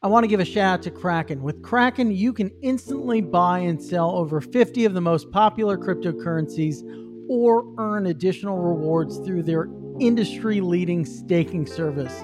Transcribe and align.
I 0.00 0.06
want 0.06 0.22
to 0.22 0.28
give 0.28 0.38
a 0.38 0.44
shout 0.44 0.74
out 0.74 0.82
to 0.82 0.92
Kraken. 0.92 1.42
With 1.42 1.60
Kraken, 1.60 2.12
you 2.12 2.32
can 2.32 2.52
instantly 2.62 3.20
buy 3.20 3.58
and 3.58 3.82
sell 3.82 4.12
over 4.12 4.40
50 4.40 4.84
of 4.84 4.94
the 4.94 5.00
most 5.00 5.28
popular 5.32 5.76
cryptocurrencies 5.76 6.84
or 7.28 7.64
earn 7.78 8.06
additional 8.06 8.58
rewards 8.58 9.18
through 9.18 9.42
their 9.42 9.68
industry 9.98 10.60
leading 10.60 11.04
staking 11.04 11.66
service. 11.66 12.14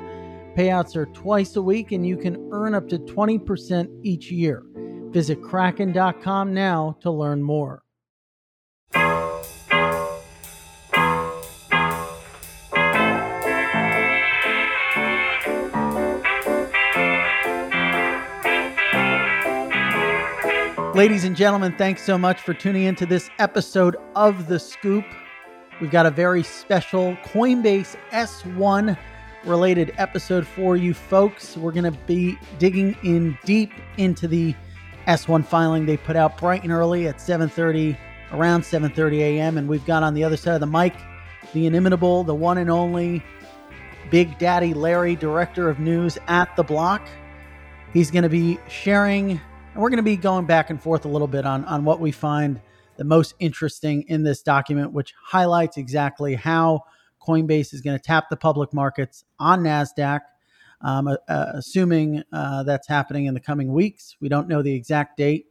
Payouts 0.57 0.95
are 0.95 1.07
twice 1.07 1.57
a 1.57 1.63
week 1.63 1.91
and 1.91 2.07
you 2.07 2.17
can 2.17 2.49
earn 2.53 2.77
up 2.77 2.89
to 2.91 2.99
20% 3.01 3.89
each 4.05 4.31
year. 4.31 4.63
Visit 5.11 5.43
kraken.com 5.43 6.55
now 6.55 6.97
to 7.01 7.11
learn 7.11 7.43
more. 7.43 7.84
Ladies 20.95 21.25
and 21.25 21.35
gentlemen, 21.35 21.75
thanks 21.77 22.05
so 22.05 22.17
much 22.17 22.41
for 22.41 22.55
tuning 22.55 22.85
into 22.85 23.05
this 23.05 23.29
episode 23.41 23.97
of 24.15 24.47
The 24.47 24.61
Scoop. 24.61 25.05
We've 25.81 25.91
got 25.91 26.07
a 26.07 26.11
very 26.11 26.45
special 26.45 27.17
Coinbase 27.25 27.97
S1 28.13 28.97
related 29.45 29.93
episode 29.97 30.47
for 30.47 30.77
you 30.77 30.95
folks. 30.95 31.57
We're 31.57 31.73
going 31.73 31.93
to 31.93 31.99
be 32.07 32.39
digging 32.61 32.97
in 33.03 33.37
deep 33.45 33.73
into 33.97 34.29
the 34.29 34.55
S1 35.09 35.45
filing 35.45 35.85
they 35.85 35.97
put 35.97 36.15
out 36.15 36.39
bright 36.39 36.63
and 36.63 36.71
early 36.71 37.09
at 37.09 37.17
7:30 37.17 37.97
around 38.31 38.63
7:30 38.63 39.19
a.m. 39.19 39.59
and 39.59 39.69
we've 39.69 39.85
got 39.87 40.05
on 40.05 40.15
the 40.15 40.23
other 40.23 40.37
side 40.37 40.55
of 40.55 40.61
the 40.61 40.67
mic 40.69 40.95
the 41.53 41.67
inimitable, 41.67 42.23
the 42.23 42.37
one 42.37 42.57
and 42.57 42.71
only 42.71 43.21
Big 44.13 44.39
Daddy 44.39 44.73
Larry, 44.73 45.17
director 45.17 45.69
of 45.69 45.81
news 45.81 46.19
at 46.29 46.55
The 46.55 46.63
Block. 46.63 47.03
He's 47.93 48.13
going 48.13 48.23
to 48.23 48.29
be 48.29 48.61
sharing 48.69 49.41
and 49.75 49.83
we're 49.83 49.91
going 49.91 49.97
to 49.97 50.05
be 50.05 50.17
going 50.17 50.47
back 50.47 50.71
and 50.71 50.81
forth 50.81 51.05
a 51.05 51.09
little 51.09 51.27
bit 51.27 51.45
on, 51.45 51.65
on 51.65 51.85
what 51.85 51.99
we 51.99 52.13
find 52.13 52.61
the 52.97 53.03
most 53.03 53.35
interesting 53.41 54.05
in 54.07 54.23
this 54.23 54.41
document, 54.41 54.93
which 54.93 55.13
highlights 55.21 55.77
exactly 55.77 56.37
how 56.37 56.81
Coinbase 57.21 57.75
is 57.75 57.81
going 57.81 57.99
to 57.99 58.03
tap 58.03 58.29
the 58.31 58.37
public 58.37 58.73
markets 58.73 59.25
on 59.41 59.65
NASDAQ, 59.65 60.21
um, 60.81 61.09
uh, 61.09 61.17
assuming 61.55 62.23
uh, 62.33 62.63
that's 62.63 62.87
happening 62.87 63.27
in 63.27 63.35
the 63.35 63.41
coming 63.41 63.73
weeks. 63.73 64.15
We 64.21 64.29
don't 64.29 64.47
know 64.47 64.63
the 64.63 64.73
exact 64.73 65.17
date. 65.17 65.47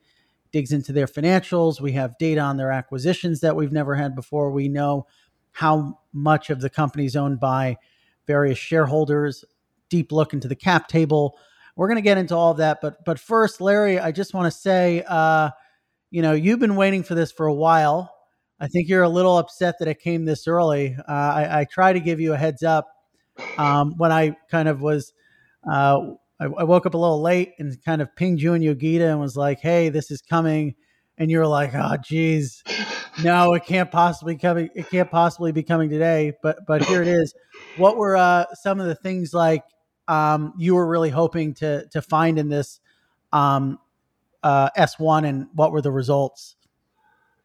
Digs 0.54 0.72
into 0.72 0.94
their 0.94 1.08
financials. 1.08 1.82
We 1.82 1.92
have 1.94 2.18
data 2.18 2.40
on 2.40 2.56
their 2.56 2.72
acquisitions 2.72 3.42
that 3.42 3.58
we've 3.58 3.74
never 3.74 3.94
had 3.94 4.16
before. 4.16 4.52
We 4.52 4.70
know 4.70 5.06
how 5.52 6.00
much 6.14 6.50
of 6.50 6.62
the 6.62 6.70
company 6.70 7.06
is 7.06 7.18
owned 7.18 7.42
by 7.42 7.76
various 8.26 8.58
shareholders. 8.58 9.44
Deep 9.90 10.14
look 10.14 10.32
into 10.32 10.48
the 10.48 10.56
cap 10.56 10.88
table 10.88 11.38
we're 11.76 11.88
going 11.88 11.98
to 11.98 12.04
get 12.04 12.18
into 12.18 12.36
all 12.36 12.52
of 12.52 12.58
that, 12.58 12.80
but 12.82 13.04
but 13.04 13.20
first, 13.20 13.60
Larry, 13.60 14.00
I 14.00 14.12
just 14.12 14.34
want 14.34 14.52
to 14.52 14.58
say, 14.58 15.04
uh, 15.08 15.50
you 16.12 16.22
know, 16.22 16.34
you've 16.34 16.60
been 16.60 16.76
waiting 16.76 17.04
for 17.04 17.16
this 17.16 17.32
for 17.32 17.48
a 17.48 17.54
while. 17.54 18.14
I 18.60 18.68
think 18.68 18.88
you're 18.88 19.04
a 19.04 19.10
little 19.10 19.38
upset 19.38 19.76
that 19.80 19.88
it 19.88 20.00
came 20.00 20.26
this 20.26 20.48
early. 20.48 20.96
Uh, 20.96 21.12
I, 21.12 21.62
I 21.62 21.66
try 21.66 21.92
to 21.92 22.00
give 22.00 22.20
you 22.20 22.34
a 22.34 22.38
heads 22.38 22.64
up 22.64 22.88
um, 23.58 23.96
when 23.98 24.12
I 24.12 24.38
kind 24.50 24.70
of 24.70 24.82
was. 24.82 25.14
Uh, 25.70 26.12
I, 26.40 26.48
woke 26.48 26.86
up 26.86 26.94
a 26.94 26.98
little 26.98 27.22
late 27.22 27.54
and 27.58 27.76
kind 27.86 28.02
of 28.02 28.14
pinged 28.16 28.42
you 28.42 28.54
and 28.54 28.64
Yogita 28.64 29.10
and 29.10 29.20
was 29.20 29.38
like, 29.38 29.60
"Hey, 29.60 29.90
this 29.90 30.12
is 30.12 30.22
coming," 30.22 30.76
and 31.18 31.32
you're 31.32 31.48
like, 31.48 31.72
"Oh, 31.74 31.96
geez, 32.04 32.64
no, 33.24 33.54
it 33.54 33.66
can't 33.66 33.90
possibly 33.90 34.38
coming. 34.38 34.70
It 34.76 34.90
can't 34.90 35.10
possibly 35.10 35.52
be 35.52 35.64
coming 35.64 35.90
today." 35.90 36.34
But 36.44 36.60
but 36.68 36.84
here 36.84 37.02
it 37.02 37.08
is. 37.08 37.34
What 37.78 37.98
were 37.98 38.18
uh, 38.18 38.46
some 38.56 38.80
of 38.80 38.88
the 38.88 38.96
things 38.96 39.34
like 39.34 39.64
um, 40.08 40.54
you 40.58 40.76
were 40.76 40.88
really 40.88 41.09
hoping 41.09 41.54
to 41.56 41.88
to 41.90 42.02
find 42.02 42.38
in 42.38 42.50
this 42.50 42.80
um, 43.32 43.80
uh, 44.44 44.70
S1, 44.78 45.28
and 45.28 45.48
what 45.54 45.72
were 45.72 45.82
the 45.82 45.92
results? 45.92 46.56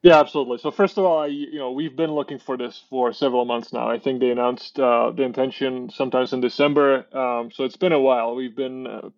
Yeah, 0.02 0.20
absolutely. 0.20 0.58
So 0.58 0.70
first 0.70 0.96
of 0.96 1.04
all, 1.04 1.18
I, 1.20 1.26
you 1.26 1.58
know, 1.58 1.72
we've 1.72 1.96
been 1.96 2.12
looking 2.12 2.38
for 2.38 2.56
this 2.56 2.82
for 2.88 3.12
several 3.12 3.44
months 3.44 3.72
now. 3.72 3.90
I 3.90 3.98
think 3.98 4.20
they 4.20 4.30
announced 4.30 4.78
uh, 4.78 5.10
the 5.10 5.24
intention 5.24 5.90
sometimes 5.90 6.32
in 6.32 6.40
December. 6.40 7.04
Um, 7.16 7.50
so 7.50 7.64
it's 7.64 7.76
been 7.76 7.92
a 7.92 8.00
while. 8.00 8.36
We've 8.36 8.54
been 8.54 8.86
uh, 8.86 9.08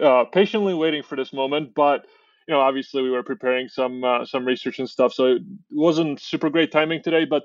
uh, 0.00 0.24
patiently 0.24 0.74
waiting 0.74 1.02
for 1.02 1.16
this 1.16 1.32
moment, 1.32 1.74
but 1.74 2.06
you 2.46 2.52
know, 2.52 2.60
obviously 2.60 3.02
we 3.02 3.10
were 3.10 3.22
preparing 3.22 3.68
some 3.68 4.04
uh, 4.04 4.26
some 4.26 4.44
research 4.44 4.78
and 4.78 4.88
stuff, 4.88 5.14
so 5.14 5.36
it 5.36 5.42
wasn't 5.70 6.20
super 6.20 6.50
great 6.50 6.70
timing 6.70 7.02
today. 7.02 7.24
But 7.24 7.44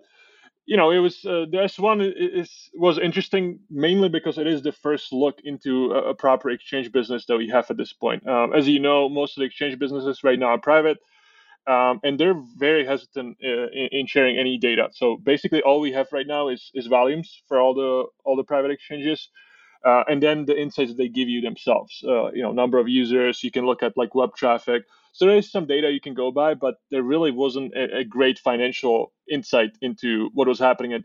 you 0.69 0.77
know, 0.77 0.91
it 0.91 0.99
was 0.99 1.25
uh, 1.25 1.45
the 1.49 1.57
S1 1.71 2.13
is 2.15 2.69
was 2.75 2.99
interesting 2.99 3.59
mainly 3.71 4.07
because 4.07 4.37
it 4.37 4.45
is 4.45 4.61
the 4.61 4.71
first 4.71 5.11
look 5.11 5.39
into 5.43 5.91
a, 5.93 6.11
a 6.11 6.13
proper 6.13 6.51
exchange 6.51 6.91
business 6.91 7.25
that 7.25 7.37
we 7.37 7.49
have 7.49 7.71
at 7.71 7.77
this 7.77 7.91
point. 7.91 8.27
Um, 8.27 8.53
as 8.53 8.67
you 8.67 8.79
know, 8.79 9.09
most 9.09 9.35
of 9.35 9.41
the 9.41 9.47
exchange 9.47 9.79
businesses 9.79 10.23
right 10.23 10.37
now 10.37 10.49
are 10.49 10.59
private, 10.59 10.99
um, 11.65 11.99
and 12.03 12.19
they're 12.19 12.39
very 12.57 12.85
hesitant 12.85 13.37
uh, 13.43 13.69
in, 13.81 13.89
in, 13.91 14.05
sharing 14.05 14.37
any 14.37 14.59
data. 14.59 14.89
So 14.93 15.17
basically, 15.17 15.63
all 15.63 15.79
we 15.79 15.91
have 15.93 16.07
right 16.11 16.27
now 16.27 16.49
is 16.49 16.69
is 16.75 16.85
volumes 16.85 17.41
for 17.47 17.59
all 17.59 17.73
the 17.73 18.05
all 18.23 18.35
the 18.35 18.43
private 18.43 18.69
exchanges. 18.69 19.29
Uh, 19.83 20.03
and 20.09 20.21
then 20.21 20.45
the 20.45 20.59
insights 20.59 20.91
that 20.91 20.97
they 20.97 21.07
give 21.07 21.29
you 21.29 21.41
themselves, 21.41 22.03
uh, 22.05 22.29
you 22.31 22.43
know, 22.43 22.51
number 22.51 22.77
of 22.79 22.89
users. 22.89 23.43
You 23.43 23.49
can 23.49 23.65
look 23.65 23.81
at 23.81 23.95
like 23.95 24.13
web 24.13 24.35
traffic, 24.35 24.83
so 25.13 25.25
there 25.25 25.37
is 25.37 25.51
some 25.51 25.65
data 25.65 25.91
you 25.91 26.01
can 26.01 26.13
go 26.13 26.31
by, 26.31 26.53
but 26.53 26.75
there 26.91 27.03
really 27.03 27.31
wasn't 27.31 27.73
a, 27.75 27.99
a 27.99 28.03
great 28.03 28.39
financial 28.39 29.13
insight 29.29 29.71
into 29.81 30.29
what 30.33 30.47
was 30.47 30.59
happening 30.59 30.93
at, 30.93 31.03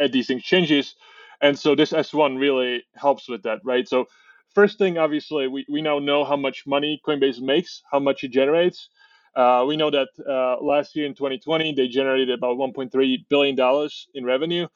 at 0.00 0.12
these 0.12 0.30
exchanges. 0.30 0.94
And 1.40 1.58
so 1.58 1.74
this 1.74 1.92
S1 1.92 2.38
really 2.38 2.84
helps 2.96 3.28
with 3.28 3.42
that, 3.44 3.60
right? 3.64 3.88
So 3.88 4.06
first 4.54 4.78
thing, 4.78 4.98
obviously, 4.98 5.48
we, 5.48 5.66
we 5.70 5.82
now 5.82 5.98
know 5.98 6.24
how 6.24 6.36
much 6.36 6.64
money 6.66 7.00
Coinbase 7.06 7.40
makes, 7.40 7.82
how 7.90 8.00
much 8.00 8.24
it 8.24 8.32
generates. 8.32 8.88
Uh, 9.36 9.64
we 9.66 9.76
know 9.76 9.90
that 9.90 10.08
uh, 10.28 10.62
last 10.64 10.96
year 10.96 11.06
in 11.06 11.14
2020, 11.14 11.74
they 11.74 11.88
generated 11.88 12.30
about 12.30 12.56
1.3 12.58 13.26
billion 13.28 13.56
dollars 13.56 14.08
in 14.14 14.24
revenue 14.24 14.68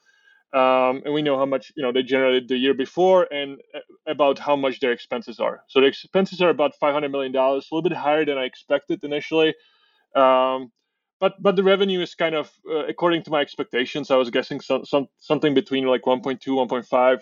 um, 0.53 1.03
and 1.05 1.13
we 1.13 1.21
know 1.21 1.37
how 1.37 1.45
much 1.45 1.71
you 1.75 1.83
know 1.83 1.91
they 1.91 2.03
generated 2.03 2.47
the 2.47 2.57
year 2.57 2.73
before 2.73 3.27
and 3.31 3.59
uh, 3.75 3.79
about 4.07 4.39
how 4.39 4.55
much 4.55 4.79
their 4.79 4.91
expenses 4.91 5.39
are. 5.39 5.63
So 5.67 5.81
the 5.81 5.87
expenses 5.87 6.41
are 6.41 6.49
about 6.49 6.75
500 6.75 7.09
million 7.09 7.31
dollars, 7.31 7.67
a 7.71 7.75
little 7.75 7.87
bit 7.89 7.97
higher 7.97 8.25
than 8.25 8.37
I 8.37 8.45
expected 8.45 9.03
initially. 9.03 9.55
Um, 10.15 10.71
but 11.19 11.41
but 11.41 11.55
the 11.55 11.63
revenue 11.63 12.01
is 12.01 12.15
kind 12.15 12.35
of 12.35 12.51
uh, 12.69 12.85
according 12.87 13.23
to 13.23 13.31
my 13.31 13.41
expectations. 13.41 14.11
I 14.11 14.15
was 14.15 14.29
guessing 14.29 14.61
some, 14.61 14.85
some 14.85 15.07
something 15.19 15.53
between 15.53 15.85
like 15.85 16.03
1.2, 16.03 16.39
1.5. 16.47 17.21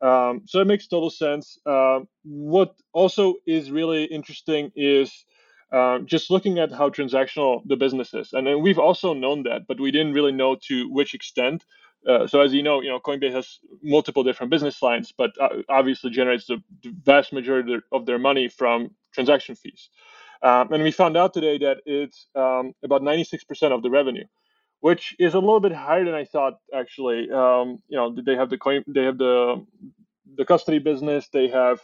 Um, 0.00 0.42
so 0.46 0.60
it 0.60 0.66
makes 0.66 0.86
total 0.86 1.10
sense. 1.10 1.58
Uh, 1.66 2.00
what 2.24 2.74
also 2.92 3.34
is 3.46 3.70
really 3.70 4.04
interesting 4.04 4.70
is 4.76 5.24
uh, 5.72 6.00
just 6.00 6.30
looking 6.30 6.58
at 6.58 6.72
how 6.72 6.90
transactional 6.90 7.62
the 7.66 7.76
business 7.76 8.14
is, 8.14 8.32
and, 8.32 8.46
and 8.48 8.62
we've 8.62 8.78
also 8.78 9.14
known 9.14 9.42
that, 9.44 9.66
but 9.66 9.80
we 9.80 9.90
didn't 9.90 10.12
really 10.12 10.32
know 10.32 10.56
to 10.68 10.88
which 10.90 11.14
extent. 11.14 11.64
Uh, 12.08 12.26
so 12.26 12.40
as 12.40 12.52
you 12.52 12.62
know, 12.62 12.80
you 12.82 12.90
know 12.90 13.00
Coinbase 13.00 13.32
has 13.34 13.60
multiple 13.82 14.24
different 14.24 14.50
business 14.50 14.82
lines, 14.82 15.12
but 15.16 15.32
uh, 15.40 15.62
obviously 15.68 16.10
generates 16.10 16.46
the, 16.46 16.62
vast 17.04 17.32
majority 17.32 17.76
of 17.92 18.06
their 18.06 18.18
money 18.18 18.48
from 18.48 18.90
transaction 19.14 19.54
fees. 19.54 19.90
Um, 20.42 20.72
and 20.72 20.82
we 20.82 20.90
found 20.92 21.16
out 21.16 21.34
today 21.34 21.58
that 21.58 21.78
it's 21.86 22.26
um, 22.36 22.74
about 22.84 23.02
96% 23.02 23.40
of 23.72 23.82
the 23.82 23.90
revenue, 23.90 24.24
which 24.80 25.16
is 25.18 25.34
a 25.34 25.38
little 25.40 25.60
bit 25.60 25.72
higher 25.72 26.04
than 26.04 26.14
I 26.14 26.24
thought. 26.24 26.54
Actually, 26.74 27.30
um, 27.30 27.80
you 27.88 27.96
know, 27.98 28.14
they 28.24 28.36
have 28.36 28.50
the 28.50 28.58
coin, 28.58 28.84
they 28.88 29.04
have 29.04 29.18
the 29.18 29.64
the 30.36 30.44
custody 30.44 30.78
business, 30.80 31.28
they 31.32 31.48
have 31.48 31.80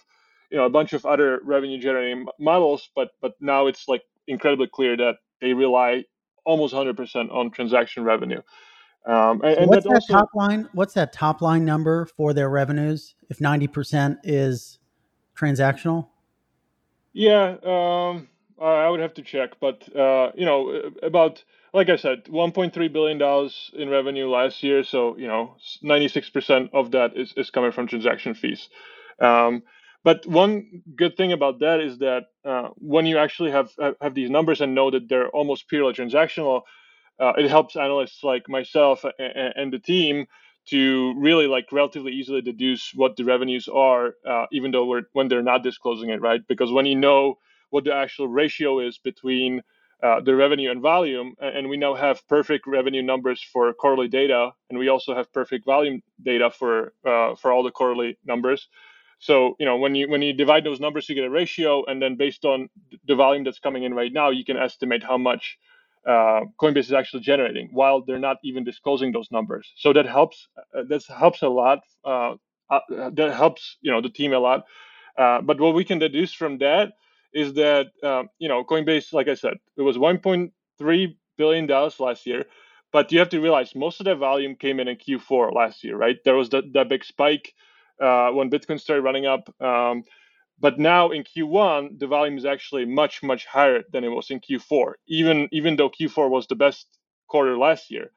you 0.50 0.58
know 0.58 0.66
a 0.66 0.70
bunch 0.70 0.92
of 0.94 1.06
other 1.06 1.40
revenue 1.44 1.80
generating 1.80 2.26
models, 2.40 2.90
but 2.96 3.10
but 3.22 3.34
now 3.40 3.66
it's 3.68 3.88
like 3.88 4.02
incredibly 4.28 4.68
clear 4.68 4.96
that 4.96 5.16
they 5.40 5.54
rely 5.54 6.04
almost 6.46 6.74
100% 6.74 7.32
on 7.32 7.50
transaction 7.50 8.04
revenue. 8.04 8.40
Um, 9.06 9.40
and, 9.42 9.56
so 9.56 9.66
what's 9.66 9.84
that 9.86 9.94
also, 9.94 10.12
top 10.12 10.28
line? 10.34 10.68
What's 10.72 10.94
that 10.94 11.12
top 11.12 11.40
line 11.40 11.64
number 11.64 12.06
for 12.06 12.34
their 12.34 12.50
revenues? 12.50 13.14
If 13.28 13.40
ninety 13.40 13.66
percent 13.66 14.18
is 14.24 14.78
transactional. 15.36 16.08
Yeah, 17.12 17.56
um, 17.64 18.28
I 18.60 18.88
would 18.88 19.00
have 19.00 19.14
to 19.14 19.22
check, 19.22 19.58
but 19.60 19.84
uh, 19.96 20.32
you 20.34 20.44
know, 20.44 20.90
about 21.02 21.42
like 21.72 21.88
I 21.88 21.96
said, 21.96 22.28
one 22.28 22.52
point 22.52 22.74
three 22.74 22.88
billion 22.88 23.18
dollars 23.18 23.70
in 23.74 23.88
revenue 23.88 24.28
last 24.28 24.62
year. 24.62 24.84
So 24.84 25.16
you 25.16 25.26
know, 25.26 25.56
ninety 25.82 26.08
six 26.08 26.28
percent 26.28 26.70
of 26.72 26.90
that 26.92 27.16
is, 27.16 27.32
is 27.36 27.50
coming 27.50 27.72
from 27.72 27.86
transaction 27.86 28.34
fees. 28.34 28.68
Um, 29.18 29.62
but 30.02 30.26
one 30.26 30.82
good 30.96 31.16
thing 31.16 31.32
about 31.32 31.60
that 31.60 31.80
is 31.80 31.98
that 31.98 32.26
uh, 32.44 32.68
when 32.76 33.06
you 33.06 33.18
actually 33.18 33.50
have 33.50 33.70
have 34.00 34.14
these 34.14 34.30
numbers 34.30 34.60
and 34.60 34.74
know 34.74 34.90
that 34.90 35.08
they're 35.08 35.28
almost 35.28 35.68
purely 35.68 35.92
transactional, 35.92 36.62
uh, 37.20 37.34
it 37.36 37.48
helps 37.50 37.76
analysts 37.76 38.24
like 38.24 38.48
myself 38.48 39.04
and, 39.18 39.52
and, 39.56 39.72
the 39.72 39.78
team 39.78 40.26
to 40.66 41.14
really 41.18 41.46
like 41.46 41.66
relatively 41.70 42.12
easily 42.12 42.40
deduce 42.40 42.92
what 42.94 43.16
the 43.16 43.24
revenues 43.24 43.68
are, 43.68 44.14
uh, 44.26 44.46
even 44.52 44.70
though 44.70 44.86
we're 44.86 45.02
when 45.12 45.28
they're 45.28 45.42
not 45.42 45.62
disclosing 45.62 46.10
it, 46.10 46.20
right? 46.20 46.40
Because 46.48 46.72
when 46.72 46.86
you 46.86 46.96
know 46.96 47.38
what 47.70 47.84
the 47.84 47.94
actual 47.94 48.26
ratio 48.26 48.80
is 48.80 48.98
between 48.98 49.62
uh, 50.02 50.20
the 50.20 50.34
revenue 50.34 50.70
and 50.70 50.80
volume, 50.80 51.34
and 51.40 51.68
we 51.68 51.76
now 51.76 51.94
have 51.94 52.26
perfect 52.26 52.66
revenue 52.66 53.02
numbers 53.02 53.42
for 53.52 53.72
quarterly 53.74 54.08
data, 54.08 54.50
and 54.70 54.78
we 54.78 54.88
also 54.88 55.14
have 55.14 55.30
perfect 55.32 55.66
volume 55.66 56.02
data 56.22 56.50
for 56.50 56.94
uh, 57.06 57.34
for 57.34 57.52
all 57.52 57.62
the 57.62 57.70
quarterly 57.70 58.16
numbers. 58.24 58.68
So 59.18 59.56
you 59.58 59.66
know 59.66 59.76
when 59.76 59.94
you 59.94 60.08
when 60.08 60.22
you 60.22 60.32
divide 60.32 60.64
those 60.64 60.80
numbers, 60.80 61.08
you 61.08 61.14
get 61.14 61.24
a 61.24 61.30
ratio, 61.30 61.84
and 61.84 62.00
then 62.00 62.16
based 62.16 62.46
on 62.46 62.70
the 63.06 63.14
volume 63.14 63.44
that's 63.44 63.58
coming 63.58 63.82
in 63.82 63.92
right 63.92 64.12
now, 64.12 64.30
you 64.30 64.44
can 64.44 64.56
estimate 64.56 65.02
how 65.02 65.18
much 65.18 65.58
uh, 66.06 66.42
Coinbase 66.60 66.78
is 66.90 66.92
actually 66.92 67.20
generating, 67.22 67.68
while 67.72 68.02
they're 68.02 68.18
not 68.18 68.38
even 68.44 68.64
disclosing 68.64 69.12
those 69.12 69.30
numbers. 69.30 69.72
So 69.76 69.92
that 69.92 70.06
helps. 70.06 70.48
Uh, 70.76 70.82
that 70.88 71.04
helps 71.06 71.42
a 71.42 71.48
lot. 71.48 71.80
Uh, 72.04 72.34
uh, 72.70 72.80
that 73.14 73.34
helps 73.34 73.78
you 73.82 73.92
know 73.92 74.00
the 74.00 74.10
team 74.10 74.32
a 74.32 74.38
lot. 74.38 74.64
Uh, 75.18 75.40
but 75.42 75.60
what 75.60 75.74
we 75.74 75.84
can 75.84 75.98
deduce 75.98 76.32
from 76.32 76.58
that 76.58 76.92
is 77.34 77.54
that 77.54 77.88
um, 78.02 78.28
you 78.38 78.48
know 78.48 78.64
Coinbase, 78.64 79.12
like 79.12 79.28
I 79.28 79.34
said, 79.34 79.54
it 79.76 79.82
was 79.82 79.96
1.3 79.96 81.16
billion 81.38 81.66
dollars 81.66 82.00
last 82.00 82.26
year. 82.26 82.46
But 82.92 83.12
you 83.12 83.20
have 83.20 83.28
to 83.30 83.40
realize 83.40 83.74
most 83.74 84.00
of 84.00 84.06
that 84.06 84.16
volume 84.16 84.56
came 84.56 84.80
in 84.80 84.88
in 84.88 84.96
Q4 84.96 85.54
last 85.54 85.84
year, 85.84 85.96
right? 85.96 86.16
There 86.24 86.34
was 86.36 86.50
that, 86.50 86.72
that 86.74 86.88
big 86.88 87.04
spike 87.04 87.54
uh, 88.00 88.30
when 88.30 88.50
Bitcoin 88.50 88.80
started 88.80 89.02
running 89.02 89.26
up. 89.26 89.48
Um, 89.62 90.04
but 90.60 90.78
now 90.78 91.10
in 91.10 91.24
Q1, 91.24 91.98
the 91.98 92.06
volume 92.06 92.36
is 92.36 92.44
actually 92.44 92.84
much, 92.84 93.22
much 93.22 93.46
higher 93.46 93.82
than 93.92 94.04
it 94.04 94.08
was 94.08 94.30
in 94.30 94.40
Q4, 94.40 94.92
even 95.08 95.48
even 95.52 95.76
though 95.76 95.90
Q4 95.90 96.28
was 96.28 96.46
the 96.46 96.54
best 96.54 96.86
quarter 97.26 97.56
last 97.56 97.90
year. 97.90 98.10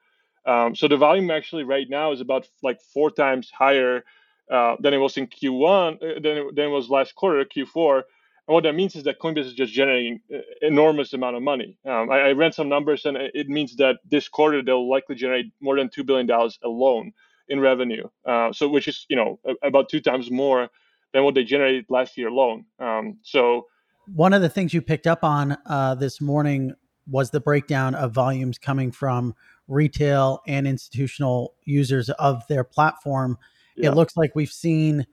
Um, 0.46 0.76
so 0.76 0.88
the 0.88 0.98
volume 0.98 1.30
actually 1.30 1.64
right 1.64 1.88
now 1.88 2.12
is 2.12 2.20
about 2.20 2.46
like 2.62 2.80
four 2.92 3.10
times 3.10 3.50
higher 3.50 4.04
uh, 4.50 4.76
than 4.78 4.92
it 4.92 4.98
was 4.98 5.16
in 5.16 5.26
Q1, 5.26 5.94
uh, 5.94 6.20
than, 6.20 6.36
it, 6.36 6.54
than 6.54 6.66
it 6.66 6.68
was 6.68 6.90
last 6.90 7.14
quarter, 7.14 7.42
Q4. 7.44 8.02
And 8.46 8.54
what 8.54 8.64
that 8.64 8.74
means 8.74 8.94
is 8.94 9.04
that 9.04 9.18
Coinbase 9.18 9.46
is 9.46 9.54
just 9.54 9.72
generating 9.72 10.20
uh, 10.34 10.38
enormous 10.60 11.14
amount 11.14 11.36
of 11.36 11.42
money. 11.42 11.78
Um, 11.86 12.10
I, 12.10 12.18
I, 12.20 12.32
ran 12.32 12.52
some 12.52 12.68
numbers, 12.68 13.06
and 13.06 13.16
it 13.16 13.48
means 13.48 13.76
that 13.76 14.00
this 14.04 14.28
quarter 14.28 14.62
they'll 14.62 14.88
likely 14.88 15.14
generate 15.14 15.46
more 15.62 15.76
than 15.78 15.88
two 15.88 16.04
billion 16.04 16.26
dollars 16.26 16.58
alone 16.62 17.12
in 17.48 17.58
revenue. 17.60 18.06
Uh, 18.26 18.52
so, 18.52 18.68
which 18.68 18.86
is 18.86 19.06
you 19.08 19.16
know 19.16 19.40
about 19.62 19.88
two 19.88 20.00
times 20.02 20.30
more 20.30 20.68
than 21.14 21.24
what 21.24 21.34
they 21.34 21.44
generated 21.44 21.86
last 21.88 22.18
year 22.18 22.28
alone. 22.28 22.66
Um, 22.78 23.16
so, 23.22 23.68
one 24.14 24.34
of 24.34 24.42
the 24.42 24.50
things 24.50 24.74
you 24.74 24.82
picked 24.82 25.06
up 25.06 25.24
on 25.24 25.56
uh, 25.64 25.94
this 25.94 26.20
morning 26.20 26.74
was 27.06 27.30
the 27.30 27.40
breakdown 27.40 27.94
of 27.94 28.12
volumes 28.12 28.58
coming 28.58 28.92
from 28.92 29.34
retail 29.68 30.42
and 30.46 30.66
institutional 30.66 31.54
users 31.64 32.10
of 32.10 32.46
their 32.48 32.64
platform. 32.64 33.38
Yeah. 33.76 33.90
It 33.90 33.94
looks 33.94 34.16
like 34.16 34.34
we've 34.34 34.52
seen 34.52 35.06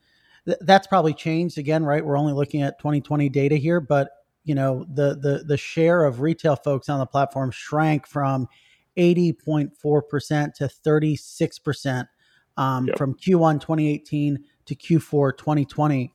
th- 0.46 0.58
that's 0.62 0.88
probably 0.88 1.14
changed 1.14 1.58
again, 1.58 1.86
right? 1.86 2.04
We're 2.04 2.18
only 2.18 2.34
looking 2.34 2.64
at 2.64 2.80
2020 2.80 3.30
data 3.30 3.56
here, 3.56 3.80
but 3.80 4.10
you 4.44 4.56
know 4.56 4.86
the 4.92 5.16
the 5.16 5.44
the 5.46 5.58
share 5.58 6.04
of 6.04 6.20
retail 6.22 6.56
folks 6.56 6.90
on 6.90 7.00
the 7.00 7.06
platform 7.06 7.52
shrank 7.52 8.08
from 8.08 8.48
80.4% 8.98 10.54
to 10.56 10.70
36% 10.86 12.08
um, 12.58 12.88
yep. 12.88 12.98
from 12.98 13.14
Q1 13.14 13.62
2018 13.62 14.44
to 14.66 14.76
Q4 14.76 15.38
2020, 15.38 16.14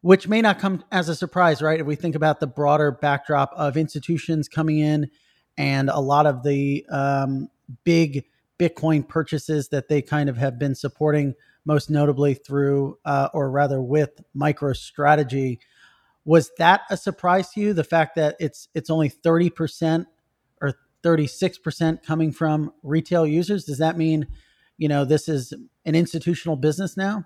which 0.00 0.28
may 0.28 0.40
not 0.40 0.58
come 0.58 0.84
as 0.90 1.08
a 1.08 1.14
surprise, 1.14 1.62
right? 1.62 1.80
If 1.80 1.86
we 1.86 1.96
think 1.96 2.14
about 2.14 2.40
the 2.40 2.46
broader 2.46 2.92
backdrop 2.92 3.52
of 3.54 3.76
institutions 3.76 4.48
coming 4.48 4.78
in 4.78 5.10
and 5.56 5.90
a 5.90 6.00
lot 6.00 6.26
of 6.26 6.42
the 6.42 6.86
um, 6.88 7.48
big 7.84 8.24
Bitcoin 8.58 9.06
purchases 9.06 9.68
that 9.68 9.88
they 9.88 10.02
kind 10.02 10.28
of 10.28 10.36
have 10.36 10.58
been 10.58 10.74
supporting 10.74 11.34
most 11.64 11.90
notably 11.90 12.34
through, 12.34 12.98
uh, 13.04 13.28
or 13.32 13.50
rather 13.50 13.80
with 13.80 14.20
MicroStrategy. 14.36 15.58
Was 16.24 16.50
that 16.58 16.82
a 16.90 16.96
surprise 16.96 17.50
to 17.50 17.60
you? 17.60 17.72
The 17.72 17.84
fact 17.84 18.16
that 18.16 18.36
it's 18.40 18.68
it's 18.74 18.90
only 18.90 19.08
thirty 19.08 19.50
percent 19.50 20.08
or 20.60 20.74
thirty 21.02 21.26
six 21.26 21.58
percent 21.58 22.02
coming 22.02 22.32
from 22.32 22.72
retail 22.82 23.26
users. 23.26 23.64
Does 23.64 23.78
that 23.78 23.96
mean, 23.96 24.26
you 24.76 24.88
know, 24.88 25.04
this 25.04 25.28
is 25.28 25.52
an 25.84 25.94
institutional 25.94 26.56
business 26.56 26.96
now? 26.96 27.24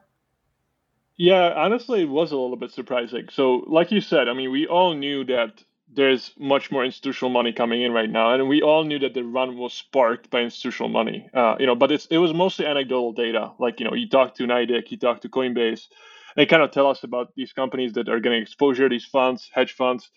Yeah, 1.16 1.52
honestly, 1.56 2.02
it 2.02 2.08
was 2.08 2.32
a 2.32 2.36
little 2.36 2.56
bit 2.56 2.72
surprising. 2.72 3.28
So, 3.30 3.64
like 3.68 3.92
you 3.92 4.00
said, 4.00 4.28
I 4.28 4.32
mean, 4.32 4.50
we 4.50 4.66
all 4.66 4.94
knew 4.94 5.24
that 5.26 5.62
there's 5.94 6.32
much 6.38 6.70
more 6.70 6.84
institutional 6.84 7.30
money 7.30 7.52
coming 7.52 7.82
in 7.82 7.92
right 7.92 8.08
now, 8.10 8.32
and 8.34 8.48
we 8.48 8.62
all 8.62 8.84
knew 8.84 8.98
that 9.00 9.14
the 9.14 9.22
run 9.22 9.58
was 9.58 9.74
sparked 9.74 10.30
by 10.30 10.40
institutional 10.40 10.88
money. 10.88 11.28
Uh, 11.34 11.56
you 11.60 11.66
know, 11.66 11.74
but 11.74 11.92
it's 11.92 12.06
it 12.06 12.18
was 12.18 12.32
mostly 12.32 12.66
anecdotal 12.66 13.12
data. 13.12 13.52
Like 13.58 13.78
you 13.78 13.86
know, 13.86 13.94
you 13.94 14.08
talk 14.08 14.34
to 14.36 14.44
NYDIG, 14.44 14.90
you 14.90 14.96
talk 14.96 15.20
to 15.20 15.28
Coinbase, 15.28 15.88
they 16.36 16.46
kind 16.46 16.62
of 16.62 16.70
tell 16.70 16.86
us 16.88 17.04
about 17.04 17.32
these 17.36 17.52
companies 17.52 17.92
that 17.92 18.08
are 18.08 18.20
getting 18.20 18.40
exposure, 18.42 18.88
these 18.88 19.04
funds, 19.04 19.50
hedge 19.52 19.72
funds. 19.72 20.10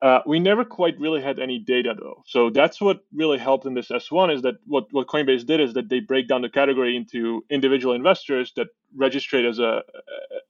Uh, 0.00 0.20
we 0.26 0.38
never 0.38 0.64
quite 0.64 0.98
really 1.00 1.20
had 1.20 1.40
any 1.40 1.58
data 1.58 1.92
though, 1.98 2.22
so 2.24 2.50
that's 2.50 2.80
what 2.80 3.00
really 3.12 3.36
helped 3.36 3.66
in 3.66 3.74
this 3.74 3.88
S1 3.88 4.32
is 4.32 4.42
that 4.42 4.54
what 4.64 4.86
what 4.92 5.08
Coinbase 5.08 5.44
did 5.44 5.60
is 5.60 5.74
that 5.74 5.88
they 5.88 5.98
break 5.98 6.28
down 6.28 6.42
the 6.42 6.48
category 6.48 6.96
into 6.96 7.44
individual 7.50 7.94
investors 7.94 8.52
that 8.54 8.68
register 8.94 9.44
as 9.48 9.58
a 9.58 9.82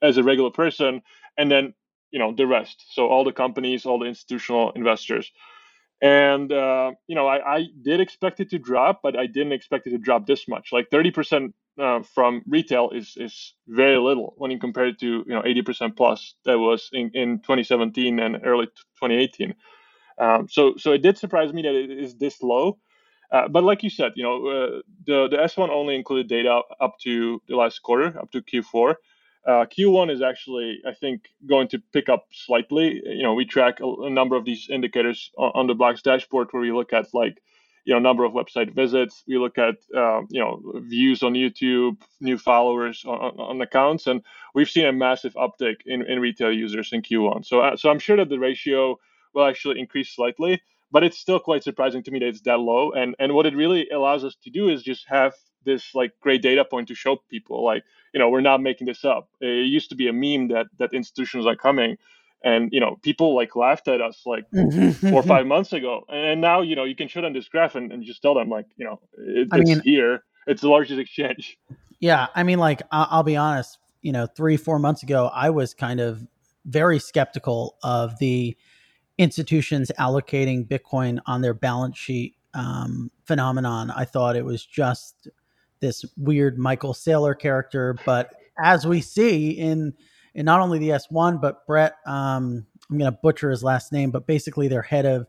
as 0.02 0.18
a 0.18 0.22
regular 0.22 0.50
person, 0.50 1.00
and 1.38 1.50
then 1.50 1.72
you 2.10 2.18
know 2.18 2.34
the 2.34 2.46
rest. 2.46 2.84
So 2.90 3.06
all 3.08 3.24
the 3.24 3.32
companies 3.32 3.86
all 3.86 3.98
the 3.98 4.06
institutional 4.06 4.72
investors. 4.72 5.32
And 6.02 6.52
uh, 6.52 6.92
you 7.06 7.14
know 7.14 7.26
I, 7.26 7.56
I, 7.56 7.66
did 7.82 8.00
expect 8.00 8.38
it 8.38 8.50
to 8.50 8.58
drop 8.58 9.00
but 9.02 9.18
i 9.18 9.26
didn't 9.26 9.50
expect 9.52 9.86
it 9.86 9.90
to 9.90 9.98
drop 9.98 10.26
this 10.26 10.46
much. 10.46 10.72
Like 10.72 10.90
30% 10.90 11.52
uh, 11.78 12.02
from 12.02 12.42
retail 12.46 12.90
is 12.90 13.14
is 13.16 13.54
very 13.66 13.98
little 13.98 14.34
when 14.36 14.50
you 14.50 14.58
compare 14.58 14.86
it 14.86 14.98
to 15.00 15.24
you 15.26 15.34
know 15.34 15.42
80% 15.42 15.96
plus 15.96 16.34
that 16.44 16.58
was 16.58 16.88
in, 16.92 17.10
in 17.14 17.38
2017 17.38 18.18
and 18.18 18.40
early 18.44 18.66
2018 19.00 19.54
um, 20.18 20.48
so 20.48 20.74
so 20.76 20.92
it 20.92 21.02
did 21.02 21.16
surprise 21.18 21.52
me 21.52 21.62
that 21.62 21.74
it 21.74 21.90
is 21.90 22.16
this 22.16 22.42
low. 22.42 22.78
Uh, 23.30 23.46
but 23.46 23.62
like 23.62 23.82
you 23.82 23.90
said 23.90 24.12
you 24.16 24.22
know 24.22 24.46
uh, 24.46 24.80
the 25.06 25.28
the 25.28 25.36
s1 25.36 25.68
only 25.68 25.94
included 25.94 26.28
data 26.28 26.62
up 26.80 26.98
to 27.00 27.40
the 27.48 27.56
last 27.56 27.82
quarter 27.82 28.18
up 28.18 28.30
to 28.32 28.42
q4 28.42 28.94
uh, 29.46 29.64
Q1 29.64 30.10
is 30.10 30.20
actually, 30.20 30.78
I 30.86 30.92
think, 30.92 31.28
going 31.48 31.68
to 31.68 31.78
pick 31.94 32.10
up 32.10 32.26
slightly. 32.32 33.00
You 33.02 33.22
know, 33.22 33.32
we 33.32 33.46
track 33.46 33.80
a, 33.80 33.86
a 34.02 34.10
number 34.10 34.36
of 34.36 34.44
these 34.44 34.68
indicators 34.70 35.30
on, 35.38 35.52
on, 35.54 35.66
the 35.66 35.74
Block's 35.74 36.02
dashboard 36.02 36.48
where 36.50 36.60
we 36.60 36.70
look 36.70 36.92
at 36.92 37.06
like, 37.14 37.38
you 37.88 37.94
know, 37.94 38.00
number 38.00 38.24
of 38.24 38.34
website 38.34 38.74
visits. 38.74 39.24
We 39.26 39.38
look 39.38 39.56
at, 39.56 39.76
uh, 39.96 40.20
you 40.28 40.42
know, 40.42 40.60
views 40.74 41.22
on 41.22 41.32
YouTube, 41.32 41.96
new 42.20 42.36
followers 42.36 43.02
on, 43.06 43.18
on, 43.40 43.62
accounts, 43.62 44.06
and 44.06 44.20
we've 44.54 44.68
seen 44.68 44.84
a 44.84 44.92
massive 44.92 45.32
uptick 45.36 45.76
in, 45.86 46.02
in 46.02 46.20
retail 46.20 46.52
users 46.52 46.92
in 46.92 47.00
Q1. 47.00 47.46
So, 47.46 47.60
uh, 47.60 47.78
so 47.78 47.88
I'm 47.88 47.98
sure 47.98 48.18
that 48.18 48.28
the 48.28 48.38
ratio 48.38 48.98
will 49.32 49.46
actually 49.46 49.80
increase 49.80 50.14
slightly, 50.14 50.60
but 50.92 51.02
it's 51.02 51.18
still 51.18 51.40
quite 51.40 51.64
surprising 51.64 52.02
to 52.02 52.10
me 52.10 52.18
that 52.18 52.28
it's 52.28 52.42
that 52.42 52.60
low. 52.60 52.92
And 52.92 53.14
and 53.18 53.32
what 53.32 53.46
it 53.46 53.56
really 53.56 53.88
allows 53.88 54.22
us 54.22 54.36
to 54.44 54.50
do 54.50 54.68
is 54.68 54.82
just 54.82 55.06
have 55.08 55.32
this 55.64 55.94
like 55.94 56.12
great 56.20 56.42
data 56.42 56.66
point 56.66 56.88
to 56.88 56.94
show 56.94 57.16
people 57.30 57.64
like 57.64 57.82
you 58.12 58.20
know 58.20 58.28
we're 58.30 58.40
not 58.40 58.62
making 58.62 58.86
this 58.86 59.04
up 59.04 59.28
it 59.40 59.66
used 59.66 59.90
to 59.90 59.96
be 59.96 60.08
a 60.08 60.12
meme 60.12 60.48
that 60.48 60.66
that 60.78 60.94
institutions 60.94 61.46
are 61.46 61.56
coming 61.56 61.96
and 62.44 62.70
you 62.72 62.80
know 62.80 62.96
people 63.02 63.34
like 63.34 63.56
laughed 63.56 63.88
at 63.88 64.00
us 64.00 64.22
like 64.24 64.44
four 65.00 65.20
or 65.20 65.22
five 65.22 65.46
months 65.46 65.72
ago. 65.72 66.02
And 66.08 66.40
now 66.40 66.62
you 66.62 66.76
know 66.76 66.84
you 66.84 66.96
can 66.96 67.08
show 67.08 67.20
them 67.20 67.32
this 67.32 67.48
graph 67.48 67.74
and, 67.74 67.92
and 67.92 68.04
just 68.04 68.22
tell 68.22 68.34
them 68.34 68.48
like 68.48 68.66
you 68.76 68.84
know 68.84 69.00
it, 69.16 69.48
it's 69.52 69.68
mean, 69.68 69.80
here. 69.80 70.22
It's 70.46 70.62
the 70.62 70.68
largest 70.68 70.98
exchange. 70.98 71.58
Yeah 72.00 72.28
i 72.36 72.44
mean 72.44 72.60
like 72.60 72.80
i'll 72.92 73.24
be 73.24 73.36
honest 73.36 73.78
you 74.02 74.12
know 74.12 74.26
three 74.26 74.56
four 74.56 74.78
months 74.78 75.02
ago 75.02 75.28
i 75.34 75.50
was 75.50 75.74
kind 75.74 75.98
of 75.98 76.24
very 76.64 77.00
skeptical 77.00 77.76
of 77.82 78.16
the 78.20 78.56
institutions 79.18 79.90
allocating 79.98 80.64
bitcoin 80.64 81.18
on 81.26 81.42
their 81.42 81.54
balance 81.54 81.98
sheet 81.98 82.36
um, 82.54 83.10
phenomenon. 83.24 83.90
I 83.90 84.04
thought 84.04 84.36
it 84.36 84.44
was 84.44 84.64
just 84.64 85.28
this 85.80 86.04
weird 86.16 86.58
Michael 86.58 86.92
Saylor 86.92 87.38
character. 87.38 87.96
But 88.04 88.30
as 88.62 88.86
we 88.86 89.00
see 89.00 89.50
in 89.50 89.94
in 90.34 90.44
not 90.44 90.60
only 90.60 90.78
the 90.78 90.90
S1, 90.90 91.40
but 91.40 91.66
Brett, 91.66 91.96
um, 92.06 92.66
I'm 92.90 92.98
going 92.98 93.10
to 93.10 93.18
butcher 93.22 93.50
his 93.50 93.62
last 93.62 93.92
name, 93.92 94.10
but 94.10 94.26
basically 94.26 94.68
their 94.68 94.82
head 94.82 95.06
of 95.06 95.26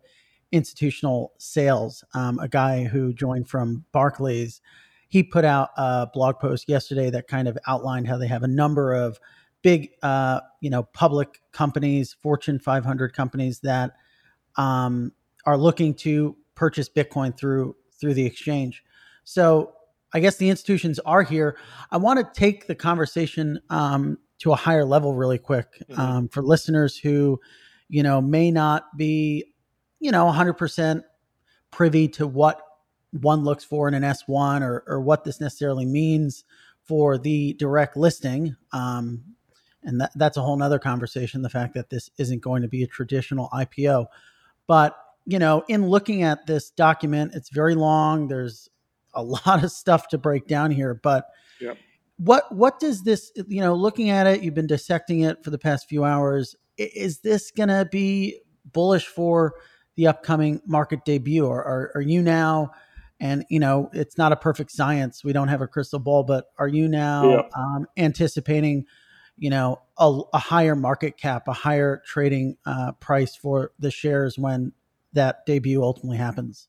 institutional 0.51 1.33
sales, 1.37 2.03
um, 2.13 2.39
a 2.39 2.47
guy 2.47 2.83
who 2.83 3.13
joined 3.13 3.47
from 3.47 3.85
Barclays. 3.91 4.61
He 5.07 5.23
put 5.23 5.45
out 5.45 5.69
a 5.77 6.07
blog 6.13 6.39
post 6.39 6.69
yesterday 6.69 7.09
that 7.09 7.27
kind 7.27 7.47
of 7.47 7.57
outlined 7.67 8.07
how 8.07 8.17
they 8.17 8.27
have 8.27 8.43
a 8.43 8.47
number 8.47 8.93
of 8.93 9.19
big, 9.61 9.89
uh, 10.03 10.41
you 10.61 10.69
know, 10.69 10.83
public 10.83 11.41
companies, 11.51 12.15
Fortune 12.21 12.59
500 12.59 13.13
companies 13.13 13.59
that 13.61 13.93
um, 14.55 15.11
are 15.45 15.57
looking 15.57 15.93
to 15.95 16.35
purchase 16.55 16.89
Bitcoin 16.89 17.37
through 17.37 17.75
through 17.99 18.13
the 18.13 18.25
exchange. 18.25 18.83
So 19.23 19.73
I 20.13 20.19
guess 20.19 20.37
the 20.37 20.49
institutions 20.49 20.99
are 20.99 21.23
here. 21.23 21.57
I 21.91 21.97
want 21.97 22.19
to 22.19 22.39
take 22.39 22.67
the 22.67 22.75
conversation 22.75 23.59
um, 23.69 24.17
to 24.39 24.51
a 24.51 24.55
higher 24.55 24.85
level 24.85 25.15
really 25.15 25.37
quick 25.37 25.67
mm-hmm. 25.89 25.99
um, 25.99 26.29
for 26.29 26.41
listeners 26.41 26.97
who, 26.97 27.39
you 27.89 28.03
know, 28.03 28.21
may 28.21 28.51
not 28.51 28.97
be, 28.97 29.53
you 29.99 30.11
know, 30.11 30.25
100% 30.25 31.03
privy 31.71 32.07
to 32.07 32.25
what 32.25 32.61
one 33.11 33.43
looks 33.43 33.63
for 33.63 33.87
in 33.87 33.93
an 33.93 34.03
S1 34.03 34.61
or, 34.61 34.83
or 34.87 35.01
what 35.01 35.23
this 35.23 35.41
necessarily 35.41 35.85
means 35.85 36.43
for 36.83 37.17
the 37.17 37.53
direct 37.53 37.97
listing. 37.97 38.55
Um, 38.71 39.23
and 39.83 40.01
that, 40.01 40.11
that's 40.15 40.37
a 40.37 40.41
whole 40.41 40.57
nother 40.57 40.79
conversation, 40.79 41.41
the 41.41 41.49
fact 41.49 41.73
that 41.73 41.89
this 41.89 42.09
isn't 42.17 42.41
going 42.41 42.61
to 42.61 42.67
be 42.67 42.83
a 42.83 42.87
traditional 42.87 43.49
IPO. 43.53 44.07
But, 44.67 44.97
you 45.25 45.39
know, 45.39 45.63
in 45.67 45.87
looking 45.87 46.23
at 46.23 46.45
this 46.47 46.69
document, 46.69 47.33
it's 47.33 47.49
very 47.49 47.75
long. 47.75 48.27
There's 48.27 48.69
a 49.13 49.23
lot 49.47 49.63
of 49.63 49.71
stuff 49.71 50.07
to 50.09 50.17
break 50.17 50.47
down 50.47 50.71
here, 50.71 50.93
but 50.93 51.27
yep. 51.59 51.77
What 52.19 52.53
what 52.53 52.79
does 52.79 53.03
this 53.03 53.31
you 53.47 53.61
know 53.61 53.73
looking 53.73 54.09
at 54.09 54.27
it 54.27 54.43
you've 54.43 54.53
been 54.53 54.67
dissecting 54.67 55.21
it 55.21 55.41
for 55.43 55.51
the 55.51 55.57
past 55.57 55.87
few 55.87 56.03
hours 56.03 56.55
is 56.77 57.19
this 57.19 57.49
going 57.49 57.69
to 57.69 57.87
be 57.89 58.37
bullish 58.73 59.07
for 59.07 59.53
the 59.95 60.05
upcoming 60.05 60.61
market 60.65 61.03
debut 61.05 61.45
or 61.45 61.63
are, 61.63 61.91
are 61.95 62.01
you 62.01 62.21
now 62.21 62.69
and 63.21 63.45
you 63.49 63.59
know 63.59 63.89
it's 63.93 64.17
not 64.17 64.33
a 64.33 64.35
perfect 64.35 64.69
science 64.69 65.23
we 65.23 65.31
don't 65.31 65.47
have 65.47 65.61
a 65.61 65.67
crystal 65.67 65.99
ball 65.99 66.23
but 66.23 66.47
are 66.57 66.67
you 66.67 66.89
now 66.89 67.29
yeah. 67.29 67.41
um, 67.55 67.87
anticipating 67.95 68.85
you 69.37 69.49
know 69.49 69.81
a, 69.97 70.21
a, 70.33 70.39
higher 70.39 70.75
market 70.75 71.15
cap 71.15 71.47
a 71.47 71.53
higher 71.53 72.03
trading 72.05 72.57
uh, 72.65 72.91
price 72.93 73.33
for 73.33 73.71
the 73.79 73.91
shares 73.91 74.37
when 74.37 74.73
that 75.13 75.45
debut 75.45 75.81
ultimately 75.81 76.17
happens 76.17 76.67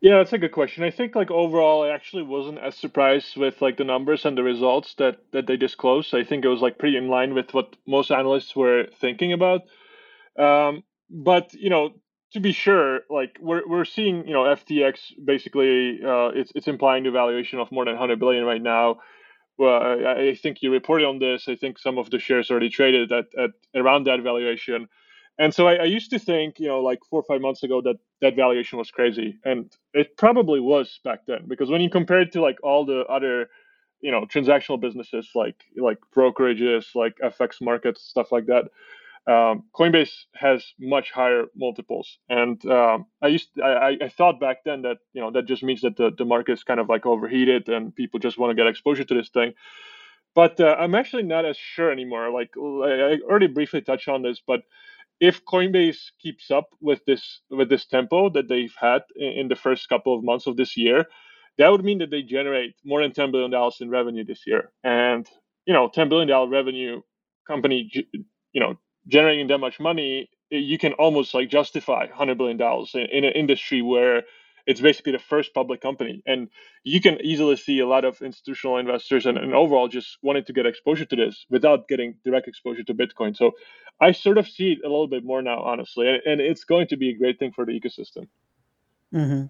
yeah, 0.00 0.18
that's 0.18 0.32
a 0.32 0.38
good 0.38 0.52
question. 0.52 0.84
I 0.84 0.90
think 0.90 1.14
like 1.14 1.30
overall, 1.30 1.82
I 1.84 1.90
actually 1.90 2.22
wasn't 2.22 2.58
as 2.58 2.76
surprised 2.76 3.36
with 3.36 3.60
like 3.62 3.78
the 3.78 3.84
numbers 3.84 4.24
and 4.24 4.36
the 4.36 4.42
results 4.42 4.94
that 4.98 5.18
that 5.32 5.46
they 5.46 5.56
disclosed. 5.56 6.14
I 6.14 6.24
think 6.24 6.44
it 6.44 6.48
was 6.48 6.60
like 6.60 6.78
pretty 6.78 6.96
in 6.96 7.08
line 7.08 7.34
with 7.34 7.54
what 7.54 7.76
most 7.86 8.10
analysts 8.10 8.54
were 8.54 8.86
thinking 9.00 9.32
about. 9.32 9.62
Um, 10.38 10.84
but 11.10 11.54
you 11.54 11.70
know, 11.70 11.90
to 12.32 12.40
be 12.40 12.52
sure, 12.52 13.00
like 13.10 13.38
we're 13.40 13.66
we're 13.68 13.84
seeing 13.86 14.26
you 14.26 14.34
know 14.34 14.44
FTX 14.44 14.98
basically 15.24 16.00
uh, 16.04 16.28
it's 16.34 16.52
it's 16.54 16.68
implying 16.68 17.04
the 17.04 17.10
valuation 17.10 17.58
of 17.60 17.72
more 17.72 17.84
than 17.84 17.94
100 17.94 18.20
billion 18.20 18.44
right 18.44 18.62
now. 18.62 18.98
Well, 19.58 19.82
I, 19.82 20.30
I 20.30 20.34
think 20.34 20.62
you 20.62 20.72
reported 20.72 21.06
on 21.06 21.18
this. 21.18 21.48
I 21.48 21.56
think 21.56 21.78
some 21.78 21.98
of 21.98 22.10
the 22.10 22.18
shares 22.18 22.50
already 22.50 22.70
traded 22.70 23.12
at, 23.12 23.26
at 23.38 23.50
around 23.74 24.04
that 24.06 24.20
valuation. 24.22 24.88
And 25.38 25.54
so 25.54 25.68
I, 25.68 25.74
I, 25.74 25.84
used 25.84 26.10
to 26.10 26.18
think, 26.18 26.58
you 26.58 26.66
know, 26.66 26.80
like 26.80 27.00
four 27.10 27.20
or 27.20 27.24
five 27.24 27.42
months 27.42 27.62
ago 27.62 27.82
that 27.82 27.96
that 28.22 28.36
valuation 28.36 28.78
was 28.78 28.90
crazy, 28.90 29.38
and 29.44 29.70
it 29.92 30.16
probably 30.16 30.60
was 30.60 30.98
back 31.04 31.20
then 31.26 31.44
because 31.46 31.68
when 31.68 31.82
you 31.82 31.90
compare 31.90 32.20
it 32.20 32.32
to 32.32 32.40
like 32.40 32.56
all 32.62 32.86
the 32.86 33.04
other, 33.04 33.50
you 34.00 34.10
know, 34.10 34.22
transactional 34.22 34.80
businesses 34.80 35.28
like 35.34 35.56
like 35.76 35.98
brokerages, 36.16 36.94
like 36.94 37.16
FX 37.22 37.60
markets, 37.60 38.02
stuff 38.02 38.32
like 38.32 38.46
that, 38.46 38.64
um, 39.26 39.64
Coinbase 39.74 40.12
has 40.34 40.64
much 40.78 41.10
higher 41.10 41.46
multiples. 41.56 42.18
And 42.28 42.64
um, 42.66 43.06
I 43.20 43.28
used 43.28 43.48
I, 43.62 43.98
I 44.00 44.08
thought 44.08 44.40
back 44.40 44.64
then 44.64 44.82
that 44.82 44.98
you 45.12 45.20
know 45.20 45.30
that 45.32 45.46
just 45.46 45.62
means 45.62 45.82
that 45.82 45.96
the 45.96 46.12
the 46.16 46.24
market 46.24 46.52
is 46.52 46.64
kind 46.64 46.80
of 46.80 46.88
like 46.88 47.04
overheated 47.04 47.68
and 47.68 47.94
people 47.94 48.20
just 48.20 48.38
want 48.38 48.50
to 48.50 48.54
get 48.54 48.68
exposure 48.68 49.04
to 49.04 49.14
this 49.14 49.28
thing. 49.28 49.52
But 50.34 50.60
uh, 50.60 50.76
I'm 50.78 50.94
actually 50.94 51.24
not 51.24 51.44
as 51.44 51.56
sure 51.56 51.90
anymore. 51.90 52.30
Like 52.30 52.50
I 52.56 53.18
already 53.28 53.48
briefly 53.48 53.80
touched 53.80 54.08
on 54.08 54.22
this, 54.22 54.40
but 54.46 54.60
if 55.20 55.44
Coinbase 55.44 55.98
keeps 56.20 56.50
up 56.50 56.68
with 56.80 57.04
this 57.06 57.40
with 57.50 57.68
this 57.68 57.86
tempo 57.86 58.30
that 58.30 58.48
they've 58.48 58.74
had 58.78 59.02
in, 59.16 59.48
the 59.48 59.56
first 59.56 59.88
couple 59.88 60.16
of 60.16 60.24
months 60.24 60.46
of 60.46 60.56
this 60.56 60.76
year, 60.76 61.06
that 61.58 61.70
would 61.70 61.84
mean 61.84 61.98
that 61.98 62.10
they 62.10 62.22
generate 62.22 62.74
more 62.84 63.02
than 63.02 63.12
ten 63.12 63.30
billion 63.30 63.50
dollars 63.50 63.78
in 63.80 63.90
revenue 63.90 64.24
this 64.24 64.42
year. 64.46 64.70
And 64.84 65.26
you 65.66 65.72
know, 65.74 65.88
ten 65.88 66.08
billion 66.08 66.28
dollar 66.28 66.48
revenue 66.48 67.00
company, 67.46 67.90
you 68.52 68.60
know, 68.60 68.76
generating 69.08 69.46
that 69.48 69.58
much 69.58 69.80
money, 69.80 70.28
you 70.50 70.78
can 70.78 70.92
almost 70.94 71.34
like 71.34 71.48
justify 71.48 72.06
hundred 72.08 72.38
billion 72.38 72.56
dollars 72.56 72.92
in, 72.94 73.02
in 73.02 73.24
an 73.24 73.32
industry 73.32 73.82
where 73.82 74.22
it's 74.66 74.80
basically 74.80 75.12
the 75.12 75.18
first 75.18 75.54
public 75.54 75.80
company. 75.80 76.22
And 76.26 76.48
you 76.82 77.00
can 77.00 77.18
easily 77.22 77.56
see 77.56 77.78
a 77.80 77.86
lot 77.86 78.04
of 78.04 78.20
institutional 78.20 78.78
investors 78.78 79.24
and, 79.24 79.38
and 79.38 79.54
overall 79.54 79.88
just 79.88 80.18
wanting 80.22 80.44
to 80.44 80.52
get 80.52 80.66
exposure 80.66 81.04
to 81.04 81.16
this 81.16 81.46
without 81.48 81.88
getting 81.88 82.16
direct 82.24 82.48
exposure 82.48 82.82
to 82.82 82.94
Bitcoin. 82.94 83.36
So 83.36 83.52
I 84.00 84.12
sort 84.12 84.38
of 84.38 84.48
see 84.48 84.72
it 84.72 84.78
a 84.84 84.88
little 84.88 85.08
bit 85.08 85.24
more 85.24 85.40
now, 85.40 85.62
honestly. 85.62 86.08
And, 86.08 86.20
and 86.26 86.40
it's 86.40 86.64
going 86.64 86.88
to 86.88 86.96
be 86.96 87.10
a 87.10 87.16
great 87.16 87.38
thing 87.38 87.52
for 87.52 87.64
the 87.64 87.72
ecosystem. 87.72 88.28
Mm-hmm. 89.14 89.46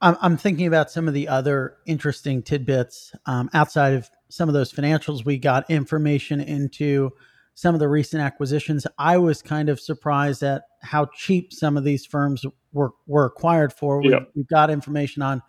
I'm, 0.00 0.36
thinking 0.36 0.66
about 0.66 0.90
some 0.90 1.06
of 1.06 1.14
the 1.14 1.28
other 1.28 1.76
interesting 1.86 2.42
tidbits 2.42 3.12
um, 3.26 3.48
outside 3.54 3.94
of 3.94 4.10
some 4.30 4.48
of 4.48 4.52
those 4.52 4.72
financials. 4.72 5.24
We 5.24 5.38
got 5.38 5.70
information 5.70 6.40
into 6.40 7.12
some 7.54 7.74
of 7.74 7.80
the 7.80 7.88
recent 7.88 8.22
acquisitions. 8.22 8.86
I 8.98 9.18
was 9.18 9.42
kind 9.42 9.68
of 9.68 9.80
surprised 9.80 10.42
at 10.42 10.62
how 10.82 11.06
cheap 11.14 11.52
some 11.52 11.76
of 11.76 11.84
these 11.84 12.06
firms 12.06 12.44
were, 12.72 12.92
were 13.06 13.26
acquired 13.26 13.72
for. 13.72 14.00
We've, 14.00 14.12
we've 14.34 14.48
got 14.48 14.70
information 14.70 15.22
on 15.22 15.42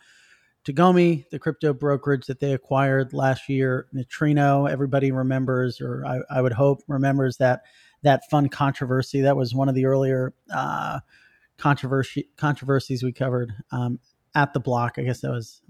Tagomi, 0.66 1.30
the 1.30 1.40
crypto 1.40 1.74
brokerage 1.74 2.26
that 2.28 2.40
they 2.40 2.54
acquired 2.54 3.14
last 3.14 3.50
year, 3.50 3.88
Neutrino. 3.92 4.66
Everybody 4.66 5.12
remembers, 5.12 5.82
or 5.82 6.06
I, 6.06 6.20
I 6.30 6.42
would 6.42 6.54
hope 6.54 6.82
remembers 6.88 7.38
that 7.38 7.64
that 8.04 8.30
fund 8.30 8.52
controversy. 8.52 9.22
That 9.22 9.36
was 9.36 9.54
one 9.54 9.68
of 9.68 9.76
the 9.76 9.86
earlier 9.86 10.34
uh, 10.54 11.00
controversy 11.58 12.30
controversies 12.38 13.04
we 13.04 13.12
covered 13.12 13.54
um, 13.72 14.00
at 14.36 14.54
the 14.54 14.60
block. 14.60 14.96
I 14.98 15.04
guess 15.04 15.22
that 15.22 15.32
was 15.32 15.62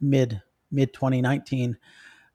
mid 0.00 0.40
mid 0.70 0.94
2019. 0.94 1.76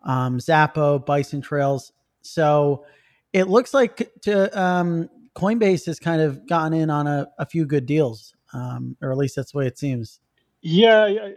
Um, 0.04 0.38
Xapo, 0.38 1.04
Bison 1.04 1.42
Trails. 1.42 1.94
So 2.22 2.86
it 3.34 3.48
looks 3.48 3.74
like 3.74 4.10
to 4.24 4.60
um, 4.60 5.10
Coinbase 5.36 5.86
has 5.86 6.00
kind 6.00 6.22
of 6.22 6.48
gotten 6.48 6.74
in 6.74 6.90
on 6.90 7.08
a, 7.08 7.28
a 7.40 7.46
few 7.46 7.66
good 7.66 7.86
deals, 7.86 8.34
um, 8.54 8.98
or 9.02 9.12
at 9.12 9.18
least 9.18 9.36
that's 9.36 9.52
the 9.54 9.58
way 9.58 9.68
it 9.68 9.78
seems. 9.78 10.20
Yeah, 10.62 11.30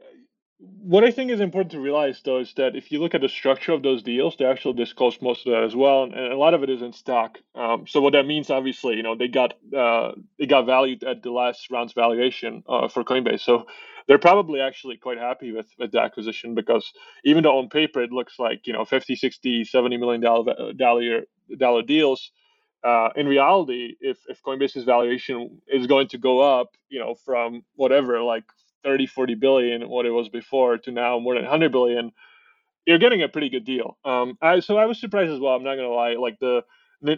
what 0.59 1.05
I 1.05 1.11
think 1.11 1.31
is 1.31 1.41
important 1.41 1.73
to 1.73 1.81
realize 1.81 2.21
though 2.25 2.39
is 2.39 2.53
that 2.55 2.77
if 2.77 2.91
you 2.91 3.01
look 3.01 3.15
at 3.15 3.21
the 3.21 3.29
structure 3.29 3.73
of 3.73 3.83
those 3.83 4.03
deals, 4.03 4.37
they 4.37 4.45
actually 4.45 4.75
disclose 4.75 5.21
most 5.21 5.47
of 5.47 5.53
that 5.53 5.63
as 5.63 5.77
well, 5.77 6.05
and 6.05 6.15
a 6.15 6.37
lot 6.37 6.55
of 6.55 6.63
it 6.63 6.71
is 6.71 6.83
in 6.83 6.93
stock. 6.93 7.39
Um, 7.55 7.87
so 7.87 8.01
what 8.01 8.13
that 8.13 8.27
means, 8.27 8.51
obviously, 8.51 8.97
you 8.97 9.03
know, 9.03 9.17
they 9.17 9.29
got 9.29 9.55
uh, 9.77 10.13
they 10.39 10.47
got 10.47 10.67
valued 10.67 11.05
at 11.05 11.23
the 11.23 11.31
last 11.31 11.71
round's 11.71 11.93
valuation 11.93 12.63
uh, 12.69 12.89
for 12.89 13.05
Coinbase. 13.05 13.41
So 13.41 13.67
they're 14.07 14.19
probably 14.19 14.61
actually 14.61 14.97
quite 14.97 15.19
happy 15.19 15.53
with, 15.53 15.67
with 15.79 15.93
the 15.93 16.01
acquisition 16.01 16.55
because 16.55 16.93
even 17.25 17.43
though 17.43 17.59
on 17.59 17.69
paper 17.69 18.03
it 18.03 18.13
looks 18.13 18.39
like 18.39 18.67
you 18.67 18.73
know 18.73 18.85
50 18.85 19.17
60 19.17 19.65
70 19.65 19.97
million 19.97 20.21
dollar 20.21 20.73
dollar 20.75 21.23
dollar 21.59 21.83
deals 21.83 22.31
uh, 22.85 23.09
in 23.17 23.27
reality 23.27 23.97
if 24.01 24.19
if 24.29 24.43
coinbase's 24.43 24.85
valuation 24.85 25.61
is 25.69 25.87
going 25.87 26.09
to 26.09 26.19
go 26.19 26.41
up 26.41 26.77
you 26.89 26.99
know 27.01 27.15
from 27.15 27.63
whatever 27.77 28.23
like 28.23 28.45
30 28.83 29.07
40 29.07 29.35
billion 29.35 29.89
what 29.89 30.07
it 30.07 30.11
was 30.11 30.29
before 30.29 30.79
to 30.79 30.91
now 30.91 31.19
more 31.19 31.35
than 31.35 31.45
100 31.45 31.73
billion 31.73 32.13
you're 32.87 32.99
getting 32.99 33.23
a 33.23 33.29
pretty 33.29 33.49
good 33.49 33.65
deal 33.65 33.97
um 34.05 34.37
I, 34.43 34.61
so 34.61 34.77
i 34.77 34.87
was 34.87 35.01
surprised 35.01 35.33
as 35.33 35.41
well 35.41 35.55
i'm 35.55 35.65
not 35.65 35.77
gonna 35.77 35.89
lie 35.89 36.15
like 36.15 36.39
the 36.39 36.65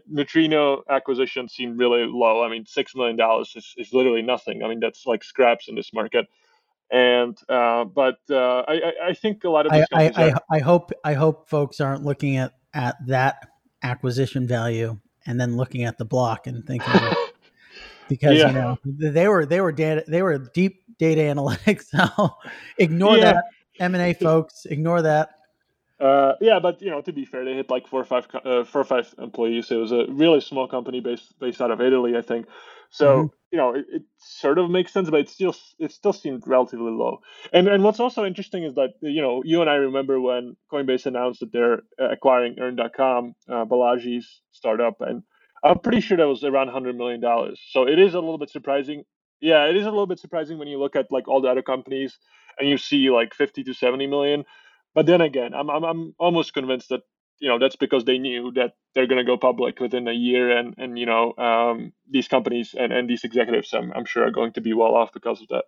Neutrino 0.09 0.83
acquisition 0.90 1.49
seemed 1.49 1.78
really 1.78 2.06
low. 2.06 2.42
I 2.42 2.49
mean, 2.49 2.66
six 2.66 2.97
million 2.97 3.14
dollars 3.14 3.52
is, 3.54 3.73
is 3.76 3.92
literally 3.92 4.23
nothing. 4.23 4.64
I 4.64 4.68
mean, 4.68 4.80
that's 4.80 5.06
like 5.06 5.23
scraps 5.23 5.68
in 5.68 5.76
this 5.76 5.92
market 5.92 6.26
and 6.90 7.37
uh, 7.49 7.85
but 7.85 8.18
uh, 8.30 8.61
I, 8.68 8.92
I 9.09 9.14
think 9.14 9.45
a 9.45 9.50
lot 9.50 9.66
of 9.66 9.73
I, 9.73 9.85
I, 9.92 10.12
I, 10.16 10.35
I, 10.50 10.59
hope 10.61 10.92
I 11.04 11.14
hope 11.14 11.49
folks 11.49 11.80
aren't 11.80 12.04
looking 12.04 12.37
at 12.37 12.52
at 12.75 12.95
that 13.09 13.49
acquisition 13.83 14.47
value 14.47 14.99
and 15.26 15.40
then 15.40 15.56
looking 15.56 15.85
at 15.85 15.99
the 15.99 16.04
block 16.04 16.47
and 16.47 16.66
thinking 16.66 16.92
because 18.09 18.38
yeah. 18.38 18.49
you 18.49 18.52
know 18.54 18.78
they 18.85 19.28
were 19.28 19.45
they 19.45 19.61
were 19.61 19.73
data 19.73 20.04
they 20.06 20.23
were 20.23 20.38
deep 20.38 20.83
data 20.99 21.21
analytics 21.21 21.85
so 22.16 22.30
ignore 22.78 23.16
yeah. 23.16 23.33
that 23.33 23.45
m&a 23.78 24.14
folks 24.14 24.66
ignore 24.66 25.02
that 25.02 25.30
uh, 25.99 26.35
yeah, 26.42 26.59
but 26.59 26.83
you 26.83 26.90
know, 26.90 27.00
to 27.00 27.12
be 27.12 27.25
fair, 27.25 27.45
they 27.45 27.54
hit 27.54 27.71
like 27.71 27.87
four 27.87 28.02
or 28.02 28.04
five, 28.04 28.26
uh, 28.45 28.64
four 28.64 28.83
or 28.83 28.85
five 28.85 29.14
employees. 29.18 29.71
It 29.71 29.76
was 29.76 29.92
a 29.92 30.04
really 30.09 30.40
small 30.40 30.68
company 30.68 31.00
based 31.00 31.38
based 31.38 31.62
out 31.62 31.71
of 31.71 31.80
Italy, 31.80 32.16
I 32.16 32.21
think. 32.21 32.47
So 32.90 33.06
mm-hmm. 33.06 33.26
You 33.57 33.63
know, 33.63 33.75
it, 33.75 33.87
it, 33.91 34.03
sort 34.19 34.59
of 34.59 34.69
makes 34.69 34.93
sense, 34.93 35.09
but 35.09 35.21
it 35.21 35.31
still 35.31 35.57
it 35.79 35.91
still 35.91 36.13
seemed 36.13 36.43
relatively 36.47 36.93
low. 36.93 37.21
And 37.55 37.69
and 37.69 37.83
what's 37.83 38.01
also 38.01 38.27
interesting 38.27 38.65
is 38.65 38.75
that 38.75 38.91
you 39.01 39.23
know, 39.23 39.41
you 39.47 39.63
and 39.63 39.71
I 39.71 39.77
remember 39.77 40.21
when 40.21 40.57
Coinbase 40.71 41.07
announced 41.07 41.41
that 41.41 41.53
they're 41.53 41.81
acquiring 41.99 42.57
Earn.com, 42.61 43.35
uh, 43.49 43.65
Balaji's 43.65 44.43
startup, 44.53 44.97
and 45.01 45.23
I'm 45.65 45.79
pretty 45.79 46.01
sure 46.01 46.19
that 46.19 46.29
was 46.29 46.45
around 46.45 46.69
hundred 46.69 46.97
million 46.97 47.23
dollars. 47.23 47.59
So 47.71 47.89
it 47.89 47.99
is 47.99 48.13
a 48.13 48.21
little 48.21 48.39
bit 48.39 48.51
surprising. 48.51 49.05
Yeah, 49.41 49.65
it 49.65 49.77
is 49.77 49.87
a 49.87 49.91
little 49.91 50.07
bit 50.07 50.19
surprising 50.19 50.59
when 50.59 50.69
you 50.69 50.79
look 50.79 50.95
at 50.95 51.07
like 51.11 51.27
all 51.27 51.41
the 51.41 51.49
other 51.49 51.63
companies 51.63 52.19
and 52.59 52.69
you 52.69 52.77
see 52.77 53.09
like 53.11 53.35
50 53.35 53.65
to 53.65 53.75
70 53.75 54.07
million 54.07 54.45
but 54.97 55.05
then 55.05 55.21
again, 55.21 55.53
I'm 55.53 55.69
I'm, 55.69 55.85
I'm 55.85 56.15
almost 56.19 56.55
convinced 56.55 56.89
that 56.89 57.03
you 57.40 57.49
know 57.49 57.59
that's 57.59 57.76
because 57.76 58.05
they 58.05 58.19
knew 58.19 58.52
that 58.52 58.75
they're 58.95 59.07
going 59.09 59.19
to 59.25 59.31
go 59.31 59.37
public 59.38 59.81
within 59.81 60.09
a 60.09 60.12
year, 60.12 60.57
and 60.57 60.75
and 60.78 60.99
you 60.99 61.07
know 61.07 61.35
um, 61.38 61.93
these 62.11 62.28
companies 62.28 62.75
and 62.78 62.93
and 62.93 63.09
these 63.11 63.25
executives, 63.25 63.73
I'm 63.75 63.93
I'm 63.95 64.07
sure 64.07 64.26
are 64.26 64.31
going 64.33 64.52
to 64.55 64.61
be 64.62 64.75
well 64.75 64.95
off 64.95 65.12
because 65.12 65.43
of 65.43 65.49
that. 65.49 65.64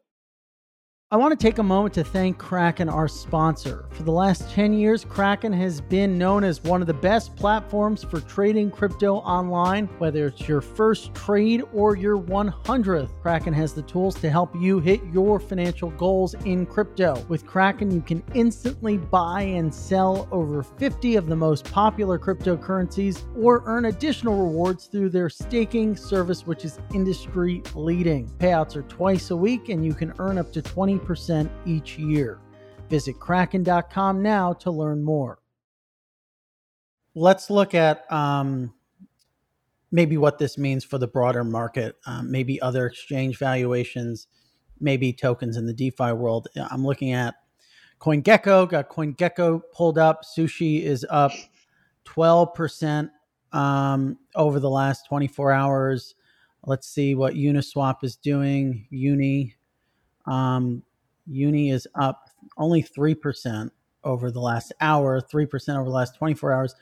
I 1.10 1.16
want 1.16 1.32
to 1.32 1.42
take 1.42 1.56
a 1.56 1.62
moment 1.62 1.94
to 1.94 2.04
thank 2.04 2.36
Kraken, 2.36 2.90
our 2.90 3.08
sponsor. 3.08 3.86
For 3.92 4.02
the 4.02 4.12
last 4.12 4.50
10 4.50 4.74
years, 4.74 5.06
Kraken 5.06 5.54
has 5.54 5.80
been 5.80 6.18
known 6.18 6.44
as 6.44 6.62
one 6.62 6.82
of 6.82 6.86
the 6.86 6.92
best 6.92 7.34
platforms 7.34 8.04
for 8.04 8.20
trading 8.20 8.70
crypto 8.70 9.14
online, 9.20 9.86
whether 9.96 10.26
it's 10.26 10.46
your 10.46 10.60
first 10.60 11.14
trade 11.14 11.62
or 11.72 11.96
your 11.96 12.18
100th. 12.18 13.08
Kraken 13.22 13.54
has 13.54 13.72
the 13.72 13.80
tools 13.80 14.16
to 14.16 14.28
help 14.28 14.54
you 14.54 14.80
hit 14.80 15.00
your 15.10 15.40
financial 15.40 15.88
goals 15.92 16.34
in 16.44 16.66
crypto. 16.66 17.18
With 17.30 17.46
Kraken, 17.46 17.90
you 17.90 18.02
can 18.02 18.22
instantly 18.34 18.98
buy 18.98 19.40
and 19.40 19.74
sell 19.74 20.28
over 20.30 20.62
50 20.62 21.16
of 21.16 21.26
the 21.26 21.36
most 21.36 21.64
popular 21.72 22.18
cryptocurrencies 22.18 23.22
or 23.42 23.62
earn 23.64 23.86
additional 23.86 24.36
rewards 24.44 24.84
through 24.84 25.08
their 25.08 25.30
staking 25.30 25.96
service, 25.96 26.46
which 26.46 26.66
is 26.66 26.78
industry 26.92 27.62
leading. 27.74 28.28
Payouts 28.36 28.76
are 28.76 28.82
twice 28.82 29.30
a 29.30 29.36
week, 29.36 29.70
and 29.70 29.82
you 29.82 29.94
can 29.94 30.12
earn 30.18 30.36
up 30.36 30.52
to 30.52 30.60
20 30.60 30.97
percent 31.00 31.50
each 31.66 31.98
year. 31.98 32.38
Visit 32.88 33.18
kraken.com 33.20 34.22
now 34.22 34.52
to 34.54 34.70
learn 34.70 35.04
more. 35.04 35.38
let's 37.14 37.50
look 37.50 37.74
at 37.74 38.10
um, 38.12 38.72
maybe 39.90 40.16
what 40.16 40.38
this 40.38 40.56
means 40.58 40.84
for 40.84 40.98
the 40.98 41.06
broader 41.08 41.44
market, 41.44 41.96
um, 42.06 42.30
maybe 42.30 42.60
other 42.60 42.86
exchange 42.86 43.38
valuations, 43.38 44.28
maybe 44.80 45.12
tokens 45.12 45.56
in 45.56 45.66
the 45.66 45.72
DeFi 45.72 46.12
world. 46.12 46.48
I'm 46.70 46.84
looking 46.84 47.12
at 47.12 47.34
CoinGecko, 48.00 48.68
got 48.68 48.88
CoinGecko 48.88 49.62
pulled 49.72 49.98
up. 49.98 50.24
Sushi 50.24 50.82
is 50.82 51.04
up 51.10 51.32
12% 52.04 53.10
um, 53.52 54.18
over 54.34 54.60
the 54.60 54.70
last 54.70 55.06
24 55.08 55.52
hours. 55.52 56.14
Let's 56.64 56.88
see 56.88 57.14
what 57.14 57.34
Uniswap 57.34 58.04
is 58.04 58.16
doing. 58.16 58.86
Uni, 58.90 59.56
um, 60.26 60.82
Uni 61.28 61.70
is 61.70 61.86
up 61.94 62.30
only 62.56 62.82
3% 62.82 63.70
over 64.04 64.30
the 64.30 64.40
last 64.40 64.72
hour, 64.80 65.20
3% 65.20 65.76
over 65.76 65.84
the 65.84 65.94
last 65.94 66.16
24 66.16 66.52
hours. 66.52 66.74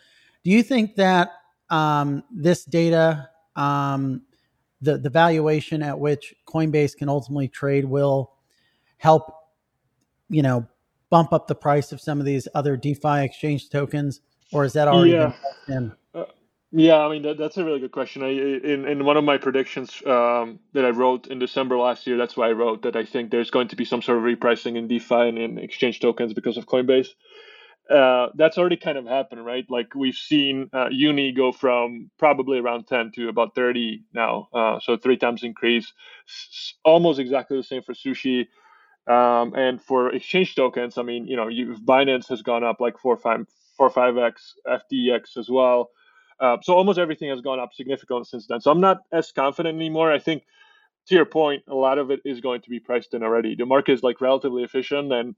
Do 0.45 0.51
you 0.51 0.63
think 0.63 0.95
that 0.97 1.33
um, 1.71 2.23
this 2.31 2.65
data, 2.65 3.29
um, 3.57 4.23
the 4.81 4.99
the 4.99 5.11
valuation 5.11 5.83
at 5.83 5.99
which 5.99 6.35
Coinbase 6.47 6.97
can 6.97 7.09
ultimately 7.09 7.49
trade 7.49 7.85
will 7.85 8.35
help, 8.99 9.35
you 10.29 10.43
know, 10.43 10.67
bump 11.11 11.33
up 11.33 11.47
the 11.47 11.55
price 11.55 11.93
of 11.93 12.01
some 12.01 12.21
of 12.21 12.27
these 12.27 12.47
other 12.55 12.77
DeFi 12.77 13.25
exchange 13.25 13.71
tokens, 13.71 14.21
or 14.53 14.65
is 14.65 14.75
that 14.75 14.87
already 14.87 15.13
yeah. 15.13 15.33
been 15.67 15.93
uh, 16.15 16.25
yeah, 16.73 16.99
I 16.99 17.11
mean 17.11 17.23
that, 17.23 17.39
that's 17.39 17.57
a 17.59 17.65
really 17.65 17.81
good 17.81 17.93
question. 17.93 18.23
I, 18.23 18.29
in 18.31 18.87
in 18.87 19.05
one 19.05 19.17
of 19.19 19.25
my 19.25 19.39
predictions 19.39 20.03
um, 20.07 20.61
that 20.75 20.85
I 20.85 20.91
wrote 20.91 21.29
in 21.29 21.39
December 21.41 21.79
last 21.79 22.07
year, 22.07 22.19
that's 22.19 22.37
why 22.37 22.49
I 22.49 22.53
wrote 22.53 22.83
that 22.83 22.97
I 22.97 23.05
think 23.05 23.31
there's 23.31 23.51
going 23.51 23.69
to 23.69 23.77
be 23.77 23.85
some 23.87 24.03
sort 24.03 24.19
of 24.19 24.25
repricing 24.25 24.77
in 24.77 24.89
DeFi 24.89 25.29
and 25.31 25.39
in 25.39 25.59
exchange 25.59 26.01
tokens 26.01 26.35
because 26.35 26.57
of 26.59 26.67
Coinbase 26.67 27.09
uh, 27.91 28.29
that's 28.35 28.59
already 28.59 28.77
kind 28.77 28.99
of 28.99 29.07
happened, 29.07 29.45
right? 29.45 29.65
Like 29.71 29.95
we've 29.95 30.15
seen 30.17 30.71
uh, 30.73 30.89
Uni 30.91 31.33
go 31.33 31.53
from 31.53 32.11
probably 32.19 32.59
around 32.59 32.87
10 32.89 33.13
to 33.15 33.29
about 33.29 33.55
30 33.55 34.03
now, 34.13 34.49
uh, 34.53 34.81
so 34.81 34.97
three 34.97 35.17
times 35.17 35.45
increase. 35.45 35.93
S- 36.29 36.75
almost 36.85 37.21
exactly 37.21 37.57
the 37.57 37.63
same 37.63 37.83
for 37.83 37.95
Sushi. 37.95 38.47
Um, 39.09 39.55
and 39.55 39.83
for 39.83 40.13
exchange 40.15 40.55
tokens, 40.57 40.99
I 40.99 41.03
mean, 41.03 41.27
you 41.27 41.37
know, 41.37 41.49
you, 41.49 41.77
Binance 41.85 42.29
has 42.31 42.43
gone 42.43 42.65
up 42.65 42.81
like 42.81 42.99
four, 42.99 43.17
five, 43.19 43.47
four, 43.77 43.91
five 43.91 44.19
x, 44.19 44.55
FTX 44.67 45.37
as 45.39 45.49
well. 45.51 45.91
Uh, 46.39 46.57
so 46.63 46.75
almost 46.75 46.99
everything 46.99 47.31
has 47.31 47.41
gone 47.41 47.59
up 47.59 47.73
significantly 47.75 48.25
since 48.25 48.47
then. 48.47 48.61
So 48.61 48.71
I'm 48.71 48.81
not 48.81 48.99
as 49.13 49.33
confident 49.33 49.77
anymore. 49.77 50.13
I 50.13 50.19
think, 50.19 50.45
to 51.07 51.15
your 51.15 51.25
point, 51.25 51.63
a 51.69 51.75
lot 51.75 51.99
of 51.99 52.11
it 52.11 52.21
is 52.25 52.41
going 52.41 52.61
to 52.63 52.71
be 52.71 52.81
priced 52.81 53.15
in 53.15 53.23
already. 53.23 53.55
The 53.55 53.65
market 53.65 53.93
is 53.93 54.03
like 54.03 54.21
relatively 54.21 54.65
efficient 54.65 55.13
and 55.13 55.37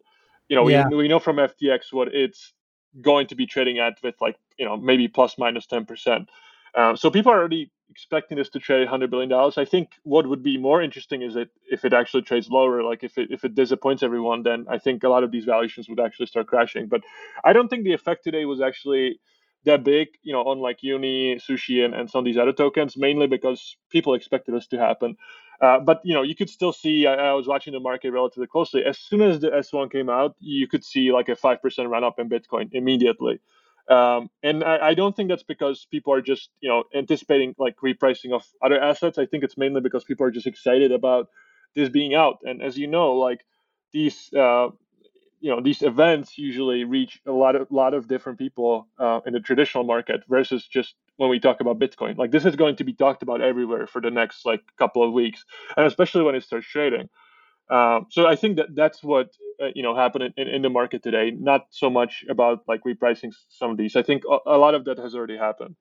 you 0.48 0.56
know, 0.56 0.66
yeah. 0.68 0.88
we, 0.88 0.96
we 0.96 1.08
know 1.08 1.18
from 1.18 1.36
FTX 1.36 1.92
what 1.92 2.08
it's 2.14 2.52
going 3.00 3.26
to 3.28 3.34
be 3.34 3.46
trading 3.46 3.78
at 3.78 3.98
with 4.02 4.14
like, 4.20 4.36
you 4.58 4.64
know, 4.64 4.76
maybe 4.76 5.08
plus 5.08 5.36
minus 5.38 5.66
10%. 5.66 6.26
Um, 6.74 6.96
so 6.96 7.10
people 7.10 7.32
are 7.32 7.38
already 7.38 7.70
expecting 7.90 8.38
this 8.38 8.48
to 8.50 8.58
trade 8.58 8.86
$100 8.86 9.10
billion. 9.10 9.32
I 9.56 9.64
think 9.64 9.90
what 10.04 10.26
would 10.26 10.42
be 10.42 10.56
more 10.56 10.82
interesting 10.82 11.22
is 11.22 11.34
that 11.34 11.48
if 11.70 11.84
it 11.84 11.92
actually 11.92 12.22
trades 12.22 12.48
lower, 12.48 12.82
like 12.82 13.04
if 13.04 13.18
it, 13.18 13.30
if 13.30 13.44
it 13.44 13.54
disappoints 13.54 14.02
everyone, 14.02 14.42
then 14.42 14.66
I 14.68 14.78
think 14.78 15.04
a 15.04 15.08
lot 15.08 15.24
of 15.24 15.30
these 15.30 15.44
valuations 15.44 15.88
would 15.88 16.00
actually 16.00 16.26
start 16.26 16.46
crashing. 16.46 16.86
But 16.86 17.02
I 17.44 17.52
don't 17.52 17.68
think 17.68 17.84
the 17.84 17.94
effect 17.94 18.24
today 18.24 18.44
was 18.44 18.60
actually 18.60 19.20
that 19.64 19.84
big, 19.84 20.08
you 20.22 20.32
know, 20.32 20.42
on 20.42 20.60
like 20.60 20.82
Uni, 20.82 21.36
Sushi, 21.36 21.84
and, 21.84 21.94
and 21.94 22.10
some 22.10 22.20
of 22.20 22.24
these 22.24 22.38
other 22.38 22.52
tokens, 22.52 22.96
mainly 22.96 23.26
because 23.26 23.76
people 23.90 24.14
expected 24.14 24.54
this 24.54 24.66
to 24.68 24.78
happen. 24.78 25.16
Uh, 25.60 25.80
but 25.80 26.00
you 26.04 26.14
know, 26.14 26.22
you 26.22 26.36
could 26.36 26.48
still 26.48 26.72
see. 26.72 27.06
I, 27.06 27.30
I, 27.30 27.32
was 27.32 27.48
watching 27.48 27.72
the 27.72 27.80
market 27.80 28.12
relatively 28.12 28.46
closely. 28.46 28.84
As 28.84 28.96
soon 28.98 29.22
as 29.22 29.40
the 29.40 29.50
S1 29.50 29.90
came 29.90 30.08
out, 30.08 30.36
you 30.38 30.68
could 30.68 30.84
see 30.84 31.10
like 31.10 31.28
a 31.28 31.34
five 31.34 31.60
percent 31.60 31.88
run 31.88 32.04
up 32.04 32.18
in 32.20 32.28
Bitcoin 32.28 32.68
immediately. 32.72 33.40
Um, 33.88 34.30
and 34.42 34.62
I, 34.62 34.88
I, 34.88 34.94
don't 34.94 35.16
think 35.16 35.30
that's 35.30 35.42
because 35.42 35.86
people 35.90 36.12
are 36.12 36.20
just 36.20 36.50
you 36.60 36.68
know 36.68 36.84
anticipating 36.94 37.54
like 37.58 37.76
repricing 37.78 38.32
of 38.32 38.44
other 38.62 38.80
assets. 38.80 39.18
I 39.18 39.26
think 39.26 39.42
it's 39.42 39.56
mainly 39.56 39.80
because 39.80 40.04
people 40.04 40.26
are 40.26 40.30
just 40.30 40.46
excited 40.46 40.92
about 40.92 41.28
this 41.74 41.88
being 41.88 42.14
out. 42.14 42.38
And 42.44 42.62
as 42.62 42.78
you 42.78 42.86
know, 42.86 43.14
like 43.14 43.40
these 43.92 44.32
uh, 44.34 44.68
you 45.40 45.50
know 45.50 45.60
these 45.60 45.82
events 45.82 46.38
usually 46.38 46.84
reach 46.84 47.20
a 47.26 47.32
lot 47.32 47.56
of 47.56 47.70
lot 47.70 47.94
of 47.94 48.08
different 48.08 48.38
people 48.38 48.88
uh, 48.98 49.20
in 49.26 49.32
the 49.32 49.40
traditional 49.40 49.84
market 49.84 50.22
versus 50.28 50.66
just 50.66 50.94
when 51.16 51.30
we 51.30 51.40
talk 51.40 51.60
about 51.60 51.78
bitcoin. 51.78 52.16
Like 52.16 52.30
this 52.30 52.44
is 52.44 52.56
going 52.56 52.76
to 52.76 52.84
be 52.84 52.92
talked 52.92 53.22
about 53.22 53.40
everywhere 53.40 53.86
for 53.86 54.00
the 54.00 54.10
next 54.10 54.44
like 54.46 54.60
couple 54.78 55.02
of 55.02 55.12
weeks 55.12 55.44
and 55.76 55.86
especially 55.86 56.22
when 56.22 56.34
it 56.34 56.44
starts 56.44 56.66
trading. 56.66 57.08
Um, 57.70 58.06
so 58.10 58.26
i 58.26 58.34
think 58.34 58.56
that 58.56 58.74
that's 58.74 59.02
what 59.02 59.28
uh, 59.62 59.66
you 59.74 59.82
know 59.82 59.94
happened 59.94 60.32
in, 60.36 60.48
in, 60.48 60.62
the 60.62 60.70
market 60.70 61.02
today. 61.02 61.30
Not 61.30 61.66
so 61.70 61.90
much 61.90 62.24
about 62.30 62.62
like 62.66 62.80
repricing 62.84 63.34
some 63.50 63.70
of 63.70 63.76
these. 63.76 63.94
I 63.94 64.02
think 64.02 64.22
a, 64.30 64.38
a 64.46 64.58
lot 64.58 64.74
of 64.74 64.86
that 64.86 64.98
has 64.98 65.14
already 65.14 65.36
happened. 65.36 65.76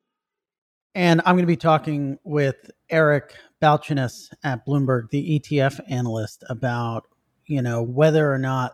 And 0.96 1.22
i'm 1.26 1.36
going 1.36 1.44
to 1.44 1.48
be 1.48 1.56
talking 1.56 2.18
with 2.24 2.56
eric 2.90 3.34
balchunas 3.62 4.34
at 4.44 4.66
bloomberg 4.66 5.10
the 5.12 5.40
etf 5.40 5.80
analyst 5.88 6.44
about 6.50 7.04
you 7.46 7.62
know 7.62 7.82
whether 7.82 8.32
or 8.32 8.38
not 8.38 8.74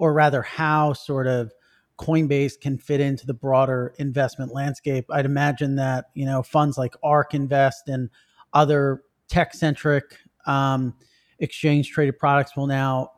or 0.00 0.14
rather 0.14 0.40
how 0.40 0.94
sort 0.94 1.26
of 1.26 1.52
Coinbase 1.98 2.58
can 2.58 2.78
fit 2.78 3.00
into 3.00 3.26
the 3.26 3.34
broader 3.34 3.94
investment 3.98 4.54
landscape. 4.54 5.04
I'd 5.10 5.26
imagine 5.26 5.76
that 5.76 6.06
you 6.14 6.24
know 6.24 6.42
funds 6.42 6.78
like 6.78 6.96
ARK 7.02 7.34
Invest 7.34 7.88
and 7.88 8.08
other 8.54 9.02
tech-centric 9.28 10.16
um, 10.46 10.94
exchange-traded 11.38 12.18
products 12.18 12.56
will 12.56 12.66
now 12.66 13.12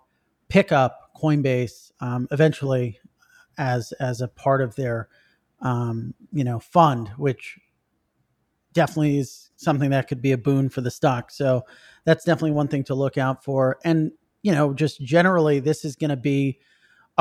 pick 0.49 0.73
up 0.73 1.12
Coinbase 1.16 1.92
um, 2.01 2.27
eventually 2.33 2.99
as 3.57 3.92
as 3.92 4.21
a 4.21 4.27
part 4.27 4.61
of 4.61 4.75
their 4.75 5.09
um, 5.61 6.14
you 6.33 6.42
know 6.42 6.59
fund, 6.59 7.11
which 7.16 7.61
definitely 8.73 9.18
is 9.18 9.51
something 9.55 9.90
that 9.90 10.09
could 10.09 10.21
be 10.21 10.33
a 10.33 10.38
boon 10.38 10.68
for 10.68 10.81
the 10.81 10.90
stock. 10.90 11.31
So 11.31 11.62
that's 12.05 12.25
definitely 12.25 12.53
one 12.53 12.66
thing 12.66 12.83
to 12.85 12.97
look 12.97 13.16
out 13.16 13.45
for. 13.45 13.79
And 13.85 14.11
you 14.42 14.51
know, 14.51 14.75
just 14.75 15.01
generally, 15.01 15.61
this 15.61 15.85
is 15.85 15.95
going 15.95 16.11
to 16.11 16.16
be 16.16 16.59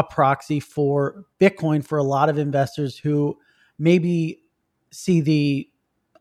a 0.02 0.14
proxy 0.14 0.60
for 0.60 1.26
Bitcoin 1.40 1.86
for 1.86 1.98
a 1.98 2.04
lot 2.04 2.28
of 2.28 2.38
investors 2.38 2.98
who 2.98 3.38
maybe 3.78 4.42
see 4.92 5.22
the 5.22 5.70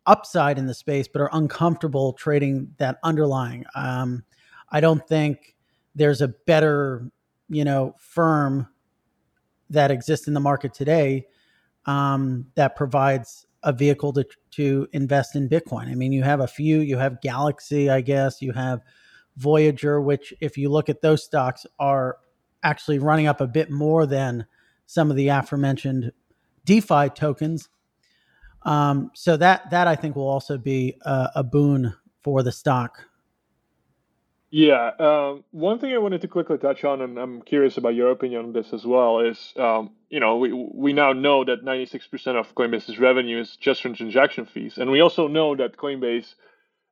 upside 0.07 0.59
in 0.59 0.67
the 0.67 0.75
space 0.75 1.09
but 1.09 1.21
are 1.21 1.31
uncomfortable 1.33 2.13
trading 2.13 2.73
that 2.79 2.99
underlying. 3.03 3.65
Um, 3.75 4.23
I 4.71 4.81
don't 4.81 5.07
think 5.09 5.57
there's 5.95 6.21
a 6.21 6.29
better, 6.29 7.11
you 7.49 7.65
know, 7.65 7.95
firm 7.99 8.69
that 9.71 9.91
exists 9.91 10.29
in 10.29 10.35
the 10.35 10.41
market 10.41 10.75
today 10.75 11.27
um, 11.87 12.47
that 12.55 12.77
provides 12.77 13.47
a 13.63 13.73
vehicle 13.73 14.13
to 14.13 14.25
to 14.51 14.89
invest 14.93 15.37
in 15.37 15.49
Bitcoin. 15.49 15.89
I 15.89 15.95
mean, 15.95 16.13
you 16.13 16.23
have 16.23 16.41
a 16.41 16.47
few. 16.47 16.81
You 16.81 16.97
have 16.99 17.21
Galaxy, 17.21 17.91
I 17.91 18.01
guess. 18.01 18.43
You 18.43 18.53
have 18.53 18.81
Voyager, 19.37 20.01
which, 20.01 20.35
if 20.41 20.57
you 20.57 20.71
look 20.71 20.89
at 20.89 21.03
those 21.03 21.25
stocks, 21.25 21.67
are 21.79 22.17
actually 22.63 22.99
running 22.99 23.27
up 23.27 23.41
a 23.41 23.47
bit 23.47 23.71
more 23.71 24.07
than 24.07 24.47
some 24.87 25.11
of 25.11 25.17
the 25.17 25.29
aforementioned 25.29 26.13
DeFi 26.65 27.11
tokens. 27.11 27.69
Um, 28.63 29.11
so 29.15 29.37
that 29.37 29.71
that 29.71 29.87
I 29.87 29.97
think 29.97 30.17
will 30.17 30.29
also 30.29 30.59
be 30.59 30.97
a, 31.03 31.31
a 31.37 31.45
boon 31.45 31.95
for 32.23 32.43
the 32.43 32.53
stock. 32.53 33.07
Yeah, 34.53 34.91
um, 34.99 35.45
one 35.53 35.79
thing 35.79 35.95
I 35.95 35.99
wanted 35.99 36.23
to 36.23 36.29
quickly 36.29 36.59
touch 36.59 36.83
on, 36.83 37.03
and 37.03 37.19
I'm 37.19 37.41
curious 37.43 37.77
about 37.77 37.95
your 37.95 38.11
opinion 38.11 38.47
on 38.47 38.53
this 38.53 38.73
as 38.73 38.85
well, 38.85 39.21
is 39.21 39.55
um, 39.57 39.93
you 40.09 40.19
know 40.19 40.37
we 40.39 40.53
we 40.53 40.93
now 40.93 41.13
know 41.13 41.45
that 41.45 41.65
96% 41.65 42.35
of 42.35 42.53
Coinbase's 42.57 42.99
revenue 42.99 43.41
is 43.41 43.57
just 43.57 43.81
from 43.81 43.95
transaction 43.95 44.47
fees, 44.47 44.77
and 44.77 44.91
we 44.91 45.01
also 45.01 45.29
know 45.29 45.55
that 45.55 45.77
Coinbase 45.77 46.35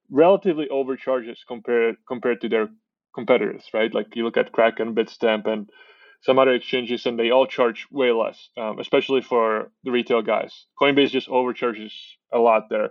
relatively 0.09 0.69
overcharges 0.69 1.45
compared 1.47 1.97
compared 2.07 2.41
to 2.43 2.49
their 2.49 2.69
competitors, 3.15 3.65
right? 3.73 3.93
Like 3.95 4.15
you 4.15 4.25
look 4.25 4.37
at 4.37 4.53
Kraken, 4.53 4.95
Bitstamp, 4.95 5.47
and 5.47 5.69
some 6.23 6.39
other 6.39 6.55
exchanges, 6.55 7.07
and 7.07 7.19
they 7.19 7.31
all 7.31 7.47
charge 7.47 7.87
way 7.91 8.11
less, 8.11 8.49
um, 8.57 8.79
especially 8.81 9.23
for 9.23 9.71
the 9.85 9.93
retail 9.93 10.23
guys. 10.23 10.67
Coinbase 10.81 11.11
just 11.11 11.29
overcharges 11.29 11.93
a 12.33 12.39
lot 12.39 12.65
there. 12.71 12.91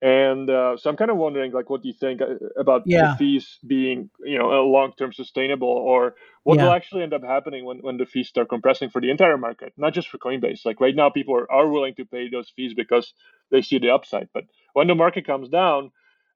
And 0.00 0.50
uh, 0.50 0.76
so 0.78 0.90
I'm 0.90 0.96
kind 0.96 1.12
of 1.12 1.16
wondering, 1.16 1.52
like, 1.52 1.70
what 1.70 1.82
do 1.82 1.88
you 1.88 1.94
think 1.94 2.20
uh, 2.20 2.34
about 2.58 2.82
yeah. 2.86 3.12
the 3.12 3.16
fees 3.18 3.58
being, 3.64 4.10
you 4.24 4.36
know, 4.36 4.48
long-term 4.66 5.12
sustainable, 5.12 5.68
or 5.68 6.14
what 6.42 6.58
yeah. 6.58 6.64
will 6.64 6.72
actually 6.72 7.04
end 7.04 7.14
up 7.14 7.22
happening 7.22 7.64
when, 7.64 7.78
when 7.78 7.98
the 7.98 8.06
fees 8.06 8.28
start 8.28 8.48
compressing 8.48 8.90
for 8.90 9.00
the 9.00 9.10
entire 9.10 9.38
market, 9.38 9.72
not 9.76 9.94
just 9.94 10.08
for 10.08 10.18
Coinbase. 10.18 10.64
Like 10.64 10.80
right 10.80 10.96
now, 10.96 11.08
people 11.10 11.36
are, 11.36 11.50
are 11.50 11.68
willing 11.68 11.94
to 11.94 12.04
pay 12.04 12.28
those 12.28 12.50
fees 12.54 12.74
because 12.74 13.14
they 13.52 13.62
see 13.62 13.78
the 13.78 13.90
upside. 13.90 14.28
But 14.34 14.44
when 14.72 14.88
the 14.88 14.96
market 14.96 15.24
comes 15.24 15.48
down, 15.48 15.92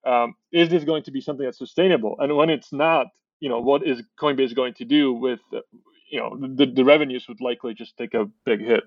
um, 0.07 0.35
is 0.53 0.69
this 0.69 0.85
going 0.85 1.03
to 1.03 1.11
be 1.11 1.21
something 1.21 1.45
that's 1.45 1.59
sustainable? 1.59 2.17
And 2.19 2.37
when 2.37 2.51
it's 2.51 2.73
not, 2.73 3.09
you 3.41 3.49
know, 3.49 3.61
what 3.61 3.87
is 3.87 4.03
Coinbase 4.19 4.55
going 4.55 4.75
to 4.75 4.85
do 4.85 5.13
with, 5.13 5.41
you 6.11 6.21
know, 6.21 6.37
the, 6.41 6.67
the 6.67 6.85
revenues 6.85 7.27
would 7.29 7.41
likely 7.41 7.75
just 7.75 7.97
take 7.97 8.15
a 8.15 8.27
big 8.45 8.61
hit. 8.61 8.85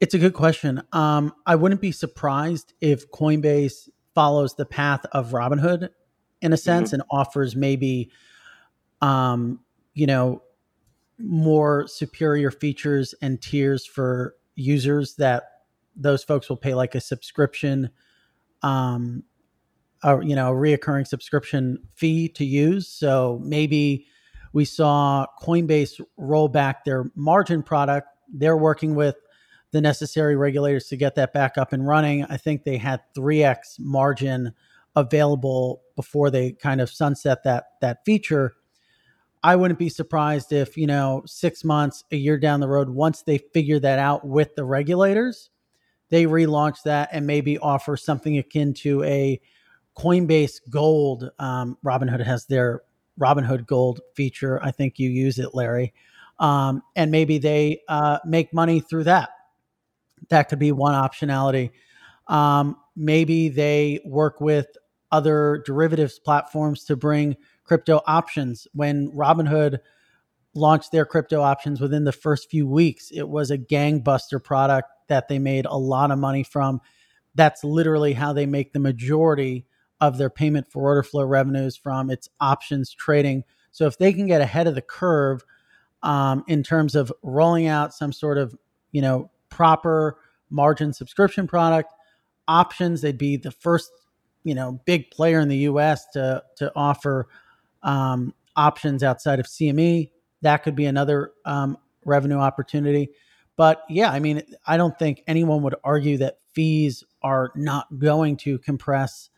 It's 0.00 0.12
a 0.12 0.18
good 0.18 0.34
question. 0.34 0.82
Um, 0.92 1.32
I 1.46 1.54
wouldn't 1.54 1.80
be 1.80 1.92
surprised 1.92 2.74
if 2.80 3.10
Coinbase 3.10 3.88
follows 4.14 4.54
the 4.54 4.66
path 4.66 5.06
of 5.12 5.30
Robinhood 5.30 5.88
in 6.42 6.52
a 6.52 6.56
sense 6.56 6.88
mm-hmm. 6.88 7.00
and 7.00 7.02
offers 7.10 7.56
maybe, 7.56 8.10
um, 9.00 9.60
you 9.94 10.06
know, 10.06 10.42
more 11.18 11.86
superior 11.86 12.50
features 12.50 13.14
and 13.22 13.40
tiers 13.40 13.86
for 13.86 14.34
users 14.54 15.16
that 15.16 15.44
those 15.94 16.22
folks 16.22 16.48
will 16.50 16.58
pay 16.58 16.74
like 16.74 16.94
a 16.94 17.00
subscription, 17.00 17.88
um, 18.62 19.22
a, 20.02 20.24
you 20.24 20.36
know, 20.36 20.52
a 20.52 20.56
reoccurring 20.56 21.06
subscription 21.06 21.78
fee 21.94 22.28
to 22.30 22.44
use. 22.44 22.88
So 22.88 23.40
maybe 23.42 24.06
we 24.52 24.64
saw 24.64 25.26
Coinbase 25.42 26.00
roll 26.16 26.48
back 26.48 26.84
their 26.84 27.10
margin 27.14 27.62
product. 27.62 28.08
They're 28.32 28.56
working 28.56 28.94
with 28.94 29.16
the 29.72 29.80
necessary 29.80 30.36
regulators 30.36 30.86
to 30.88 30.96
get 30.96 31.14
that 31.16 31.32
back 31.32 31.58
up 31.58 31.72
and 31.72 31.86
running. 31.86 32.24
I 32.24 32.36
think 32.36 32.64
they 32.64 32.76
had 32.76 33.00
3x 33.16 33.78
margin 33.78 34.52
available 34.94 35.82
before 35.94 36.30
they 36.30 36.52
kind 36.52 36.80
of 36.80 36.88
sunset 36.88 37.42
that 37.44 37.64
that 37.80 38.04
feature. 38.04 38.54
I 39.42 39.56
wouldn't 39.56 39.78
be 39.78 39.90
surprised 39.90 40.52
if, 40.52 40.76
you 40.76 40.86
know, 40.86 41.22
6 41.26 41.64
months, 41.64 42.04
a 42.10 42.16
year 42.16 42.38
down 42.38 42.60
the 42.60 42.68
road 42.68 42.88
once 42.88 43.22
they 43.22 43.38
figure 43.38 43.78
that 43.80 43.98
out 43.98 44.26
with 44.26 44.54
the 44.56 44.64
regulators, 44.64 45.50
they 46.08 46.24
relaunch 46.24 46.82
that 46.84 47.10
and 47.12 47.26
maybe 47.26 47.58
offer 47.58 47.96
something 47.96 48.38
akin 48.38 48.72
to 48.74 49.02
a 49.04 49.40
Coinbase 49.98 50.60
Gold. 50.68 51.30
Um, 51.38 51.78
Robinhood 51.84 52.24
has 52.24 52.46
their 52.46 52.82
Robinhood 53.18 53.66
Gold 53.66 54.00
feature. 54.14 54.62
I 54.62 54.70
think 54.70 54.98
you 54.98 55.08
use 55.08 55.38
it, 55.38 55.54
Larry. 55.54 55.94
Um, 56.38 56.82
and 56.94 57.10
maybe 57.10 57.38
they 57.38 57.80
uh, 57.88 58.18
make 58.24 58.52
money 58.52 58.80
through 58.80 59.04
that. 59.04 59.30
That 60.28 60.48
could 60.48 60.58
be 60.58 60.72
one 60.72 60.94
optionality. 60.94 61.70
Um, 62.26 62.76
maybe 62.94 63.48
they 63.48 64.00
work 64.04 64.40
with 64.40 64.66
other 65.10 65.62
derivatives 65.64 66.18
platforms 66.18 66.84
to 66.84 66.96
bring 66.96 67.36
crypto 67.64 68.00
options. 68.06 68.66
When 68.74 69.10
Robinhood 69.12 69.78
launched 70.54 70.92
their 70.92 71.06
crypto 71.06 71.40
options 71.40 71.80
within 71.80 72.04
the 72.04 72.12
first 72.12 72.50
few 72.50 72.66
weeks, 72.66 73.10
it 73.10 73.28
was 73.28 73.50
a 73.50 73.58
gangbuster 73.58 74.42
product 74.42 74.88
that 75.08 75.28
they 75.28 75.38
made 75.38 75.66
a 75.66 75.76
lot 75.76 76.10
of 76.10 76.18
money 76.18 76.42
from. 76.42 76.80
That's 77.34 77.62
literally 77.62 78.12
how 78.12 78.32
they 78.32 78.46
make 78.46 78.72
the 78.72 78.78
majority 78.78 79.66
of 80.00 80.18
their 80.18 80.30
payment 80.30 80.70
for 80.70 80.82
order 80.82 81.02
flow 81.02 81.24
revenues 81.24 81.76
from 81.76 82.10
its 82.10 82.28
options 82.40 82.92
trading. 82.92 83.44
So 83.72 83.86
if 83.86 83.98
they 83.98 84.12
can 84.12 84.26
get 84.26 84.40
ahead 84.40 84.66
of 84.66 84.74
the 84.74 84.82
curve 84.82 85.42
um, 86.02 86.44
in 86.46 86.62
terms 86.62 86.94
of 86.94 87.12
rolling 87.22 87.66
out 87.66 87.94
some 87.94 88.12
sort 88.12 88.38
of 88.38 88.56
you 88.92 89.02
know 89.02 89.30
proper 89.48 90.18
margin 90.50 90.92
subscription 90.92 91.46
product 91.46 91.92
options, 92.48 93.00
they'd 93.00 93.18
be 93.18 93.36
the 93.36 93.50
first 93.50 93.90
you 94.44 94.54
know 94.54 94.80
big 94.84 95.10
player 95.10 95.40
in 95.40 95.48
the 95.48 95.58
U.S. 95.58 96.06
to 96.12 96.42
to 96.56 96.72
offer 96.76 97.28
um, 97.82 98.34
options 98.54 99.02
outside 99.02 99.40
of 99.40 99.46
CME. 99.46 100.10
That 100.42 100.62
could 100.62 100.76
be 100.76 100.86
another 100.86 101.32
um, 101.44 101.78
revenue 102.04 102.36
opportunity. 102.36 103.10
But 103.56 103.82
yeah, 103.88 104.10
I 104.10 104.20
mean, 104.20 104.42
I 104.66 104.76
don't 104.76 104.98
think 104.98 105.22
anyone 105.26 105.62
would 105.62 105.74
argue 105.82 106.18
that 106.18 106.38
fees 106.52 107.02
are 107.22 107.52
not 107.54 107.98
going 107.98 108.36
to 108.38 108.58
compress 108.58 109.30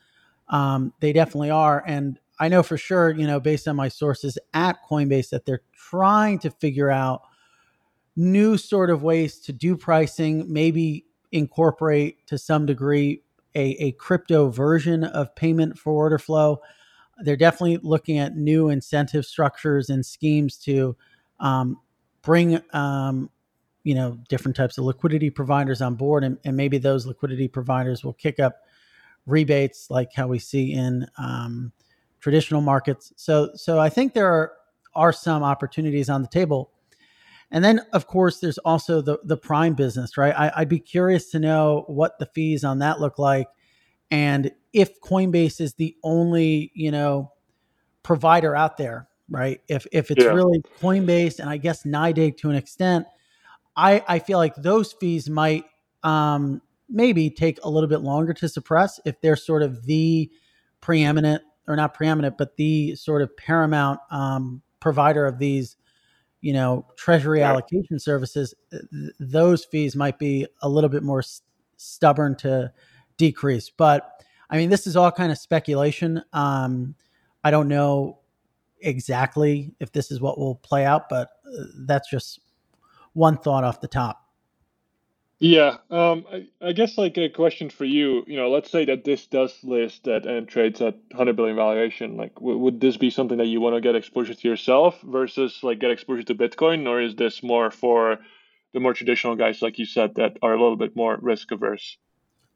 um, 0.50 0.92
they 1.00 1.12
definitely 1.12 1.50
are. 1.50 1.82
And 1.86 2.18
I 2.40 2.48
know 2.48 2.62
for 2.62 2.76
sure, 2.76 3.10
you 3.10 3.26
know, 3.26 3.40
based 3.40 3.66
on 3.66 3.76
my 3.76 3.88
sources 3.88 4.38
at 4.54 4.78
Coinbase, 4.88 5.30
that 5.30 5.44
they're 5.44 5.62
trying 5.72 6.38
to 6.40 6.50
figure 6.50 6.90
out 6.90 7.22
new 8.16 8.56
sort 8.56 8.90
of 8.90 9.02
ways 9.02 9.38
to 9.40 9.52
do 9.52 9.76
pricing, 9.76 10.52
maybe 10.52 11.04
incorporate 11.32 12.26
to 12.26 12.38
some 12.38 12.66
degree 12.66 13.22
a, 13.54 13.70
a 13.82 13.92
crypto 13.92 14.50
version 14.50 15.04
of 15.04 15.34
payment 15.34 15.78
for 15.78 15.92
order 15.92 16.18
flow. 16.18 16.60
They're 17.24 17.36
definitely 17.36 17.78
looking 17.82 18.18
at 18.18 18.36
new 18.36 18.68
incentive 18.68 19.26
structures 19.26 19.90
and 19.90 20.06
schemes 20.06 20.56
to 20.58 20.96
um, 21.40 21.76
bring, 22.22 22.60
um, 22.72 23.30
you 23.82 23.94
know, 23.94 24.18
different 24.28 24.56
types 24.56 24.78
of 24.78 24.84
liquidity 24.84 25.30
providers 25.30 25.80
on 25.82 25.94
board, 25.94 26.22
and, 26.22 26.38
and 26.44 26.56
maybe 26.56 26.78
those 26.78 27.06
liquidity 27.06 27.48
providers 27.48 28.04
will 28.04 28.12
kick 28.12 28.38
up 28.38 28.58
rebates 29.28 29.90
like 29.90 30.12
how 30.14 30.26
we 30.26 30.38
see 30.38 30.72
in 30.72 31.06
um, 31.18 31.72
traditional 32.20 32.60
markets. 32.60 33.12
So, 33.16 33.50
so 33.54 33.78
I 33.78 33.88
think 33.88 34.14
there 34.14 34.26
are, 34.26 34.52
are 34.94 35.12
some 35.12 35.42
opportunities 35.42 36.08
on 36.08 36.22
the 36.22 36.28
table. 36.28 36.72
And 37.50 37.64
then, 37.64 37.80
of 37.92 38.06
course, 38.06 38.40
there's 38.40 38.58
also 38.58 39.00
the 39.00 39.18
the 39.24 39.36
prime 39.36 39.72
business, 39.72 40.18
right? 40.18 40.34
I, 40.36 40.52
I'd 40.56 40.68
be 40.68 40.78
curious 40.78 41.30
to 41.30 41.38
know 41.38 41.84
what 41.86 42.18
the 42.18 42.26
fees 42.26 42.62
on 42.62 42.80
that 42.80 43.00
look 43.00 43.18
like, 43.18 43.48
and 44.10 44.52
if 44.74 45.00
Coinbase 45.00 45.60
is 45.60 45.72
the 45.74 45.96
only, 46.02 46.70
you 46.74 46.90
know, 46.90 47.32
provider 48.02 48.54
out 48.54 48.76
there, 48.76 49.08
right? 49.30 49.60
If 49.66 49.86
if 49.92 50.10
it's 50.10 50.24
yeah. 50.24 50.32
really 50.32 50.60
Coinbase 50.80 51.38
and 51.40 51.48
I 51.48 51.56
guess 51.56 51.84
NYDIG 51.84 52.36
to 52.38 52.50
an 52.50 52.56
extent, 52.56 53.06
I 53.76 54.04
I 54.06 54.18
feel 54.18 54.36
like 54.36 54.54
those 54.56 54.92
fees 54.92 55.30
might 55.30 55.64
um, 56.02 56.60
maybe 56.88 57.30
take 57.30 57.58
a 57.62 57.70
little 57.70 57.88
bit 57.88 58.00
longer 58.00 58.32
to 58.34 58.48
suppress 58.48 59.00
if 59.04 59.20
they're 59.20 59.36
sort 59.36 59.62
of 59.62 59.84
the 59.84 60.30
preeminent 60.80 61.42
or 61.66 61.76
not 61.76 61.94
preeminent, 61.94 62.38
but 62.38 62.56
the 62.56 62.94
sort 62.94 63.22
of 63.22 63.36
paramount 63.36 64.00
um, 64.10 64.62
provider 64.80 65.26
of 65.26 65.38
these, 65.38 65.76
you 66.40 66.52
know, 66.52 66.86
treasury 66.96 67.40
right. 67.40 67.48
allocation 67.48 67.98
services. 67.98 68.54
Th- 68.70 69.12
those 69.20 69.64
fees 69.64 69.94
might 69.94 70.18
be 70.18 70.46
a 70.62 70.68
little 70.68 70.88
bit 70.88 71.02
more 71.02 71.18
s- 71.18 71.42
stubborn 71.76 72.36
to 72.36 72.72
decrease. 73.18 73.70
But 73.70 74.24
I 74.48 74.56
mean, 74.56 74.70
this 74.70 74.86
is 74.86 74.96
all 74.96 75.12
kind 75.12 75.30
of 75.30 75.38
speculation. 75.38 76.22
Um, 76.32 76.94
I 77.44 77.50
don't 77.50 77.68
know 77.68 78.20
exactly 78.80 79.74
if 79.80 79.92
this 79.92 80.10
is 80.10 80.20
what 80.20 80.38
will 80.38 80.54
play 80.54 80.84
out, 80.84 81.08
but 81.08 81.28
uh, 81.46 81.64
that's 81.80 82.08
just 82.08 82.40
one 83.12 83.36
thought 83.36 83.64
off 83.64 83.80
the 83.80 83.88
top. 83.88 84.27
Yeah, 85.40 85.76
um, 85.90 86.24
I, 86.32 86.48
I 86.60 86.72
guess 86.72 86.98
like 86.98 87.16
a 87.16 87.28
question 87.28 87.70
for 87.70 87.84
you. 87.84 88.24
You 88.26 88.36
know, 88.36 88.50
let's 88.50 88.70
say 88.70 88.84
that 88.86 89.04
this 89.04 89.26
does 89.26 89.54
list 89.62 90.08
at 90.08 90.26
and 90.26 90.48
trades 90.48 90.80
at 90.80 90.94
100 91.10 91.36
billion 91.36 91.54
valuation. 91.54 92.16
Like, 92.16 92.34
w- 92.34 92.58
would 92.58 92.80
this 92.80 92.96
be 92.96 93.10
something 93.10 93.38
that 93.38 93.46
you 93.46 93.60
want 93.60 93.76
to 93.76 93.80
get 93.80 93.94
exposure 93.94 94.34
to 94.34 94.48
yourself 94.48 95.00
versus 95.02 95.60
like 95.62 95.78
get 95.78 95.92
exposure 95.92 96.24
to 96.24 96.34
Bitcoin, 96.34 96.88
or 96.88 97.00
is 97.00 97.14
this 97.14 97.40
more 97.42 97.70
for 97.70 98.18
the 98.74 98.80
more 98.80 98.94
traditional 98.94 99.36
guys, 99.36 99.62
like 99.62 99.78
you 99.78 99.86
said, 99.86 100.16
that 100.16 100.36
are 100.42 100.54
a 100.54 100.60
little 100.60 100.76
bit 100.76 100.96
more 100.96 101.16
risk 101.22 101.52
averse? 101.52 101.98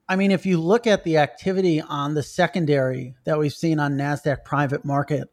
I 0.09 0.17
mean, 0.17 0.33
if 0.33 0.45
you 0.45 0.61
look 0.61 0.89
at 0.89 1.05
the 1.05 1.19
activity 1.19 1.81
on 1.81 2.15
the 2.15 2.23
secondary 2.25 3.15
that 3.25 3.39
we've 3.39 3.53
seen 3.53 3.79
on 3.79 3.97
Nasdaq 3.97 4.45
Private 4.45 4.85
Market, 4.85 5.31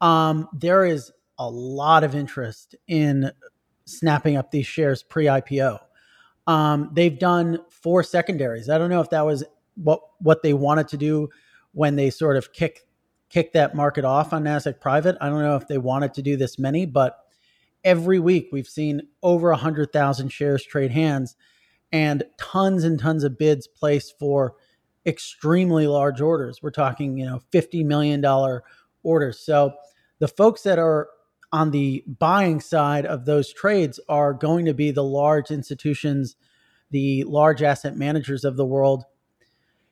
um, 0.00 0.48
there 0.52 0.84
is 0.84 1.10
a 1.36 1.50
lot 1.50 2.04
of 2.04 2.14
interest 2.14 2.76
in 2.86 3.32
snapping 3.86 4.36
up 4.36 4.52
these 4.52 4.66
shares 4.66 5.02
pre-IPO. 5.02 5.80
Um, 6.46 6.90
they've 6.92 7.18
done 7.18 7.58
four 7.70 8.02
secondaries. 8.02 8.68
I 8.70 8.78
don't 8.78 8.90
know 8.90 9.00
if 9.00 9.10
that 9.10 9.26
was 9.26 9.44
what 9.74 10.00
what 10.20 10.42
they 10.42 10.54
wanted 10.54 10.88
to 10.88 10.96
do 10.96 11.28
when 11.72 11.96
they 11.96 12.10
sort 12.10 12.36
of 12.36 12.52
kick 12.52 12.86
kick 13.28 13.52
that 13.52 13.74
market 13.74 14.04
off 14.04 14.32
on 14.32 14.44
Nasdaq 14.44 14.80
Private. 14.80 15.16
I 15.20 15.28
don't 15.28 15.42
know 15.42 15.56
if 15.56 15.68
they 15.68 15.78
wanted 15.78 16.14
to 16.14 16.22
do 16.22 16.36
this 16.36 16.58
many, 16.58 16.86
but 16.86 17.18
every 17.84 18.18
week 18.18 18.48
we've 18.52 18.68
seen 18.68 19.02
over 19.22 19.50
a 19.50 19.56
hundred 19.56 19.92
thousand 19.92 20.30
shares 20.30 20.64
trade 20.64 20.92
hands, 20.92 21.36
and 21.92 22.22
tons 22.38 22.84
and 22.84 22.98
tons 22.98 23.24
of 23.24 23.38
bids 23.38 23.66
placed 23.66 24.18
for 24.18 24.54
extremely 25.04 25.86
large 25.86 26.20
orders. 26.20 26.62
We're 26.62 26.70
talking, 26.70 27.18
you 27.18 27.26
know, 27.26 27.40
fifty 27.50 27.82
million 27.84 28.20
dollar 28.20 28.62
orders. 29.02 29.40
So 29.40 29.74
the 30.18 30.28
folks 30.28 30.62
that 30.62 30.78
are 30.78 31.08
on 31.52 31.70
the 31.70 32.04
buying 32.06 32.60
side 32.60 33.06
of 33.06 33.24
those 33.24 33.52
trades 33.52 34.00
are 34.08 34.32
going 34.32 34.64
to 34.66 34.74
be 34.74 34.90
the 34.90 35.04
large 35.04 35.50
institutions, 35.50 36.36
the 36.90 37.24
large 37.24 37.62
asset 37.62 37.96
managers 37.96 38.44
of 38.44 38.56
the 38.56 38.64
world. 38.64 39.04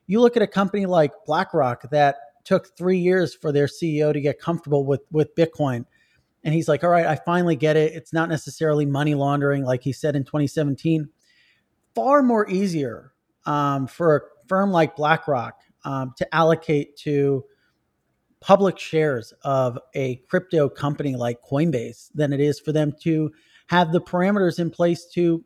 You 0.07 0.21
look 0.21 0.37
at 0.37 0.43
a 0.43 0.47
company 0.47 0.87
like 0.87 1.13
BlackRock 1.27 1.91
that 1.91 2.17
took 2.45 2.77
three 2.77 2.99
years 2.99 3.35
for 3.35 3.53
their 3.53 3.67
CEO 3.67 4.13
to 4.13 4.21
get 4.21 4.39
comfortable 4.39 4.85
with, 4.85 5.03
with 5.11 5.35
Bitcoin. 5.35 5.87
And 6.43 6.53
he's 6.53 6.69
like, 6.69 6.85
all 6.85 6.91
right, 6.91 7.07
I 7.07 7.17
finally 7.17 7.57
get 7.57 7.77
it. 7.77 7.95
It's 7.95 8.13
not 8.13 8.29
necessarily 8.29 8.85
money 8.85 9.15
laundering, 9.15 9.65
like 9.65 9.83
he 9.83 9.93
said 9.93 10.15
in 10.15 10.25
2017. 10.25 11.09
Far 11.95 12.23
more 12.23 12.49
easier 12.51 13.13
um, 13.47 13.87
for 13.87 14.17
a 14.17 14.21
firm 14.49 14.71
like 14.71 14.97
BlackRock 14.97 15.55
um, 15.85 16.13
to 16.19 16.35
allocate 16.35 16.97
to 16.99 17.45
public 18.45 18.79
shares 18.79 19.33
of 19.43 19.79
a 19.95 20.17
crypto 20.29 20.69
company 20.69 21.17
like 21.17 21.41
Coinbase 21.51 22.11
than 22.15 22.31
it 22.31 22.41
is 22.41 22.61
for 22.61 22.73
them 22.73 22.93
to 23.01 23.33
have 23.69 23.91
the 23.91 24.03
parameters 24.03 24.59
in 24.59 24.71
place 24.71 25.07
to 25.07 25.43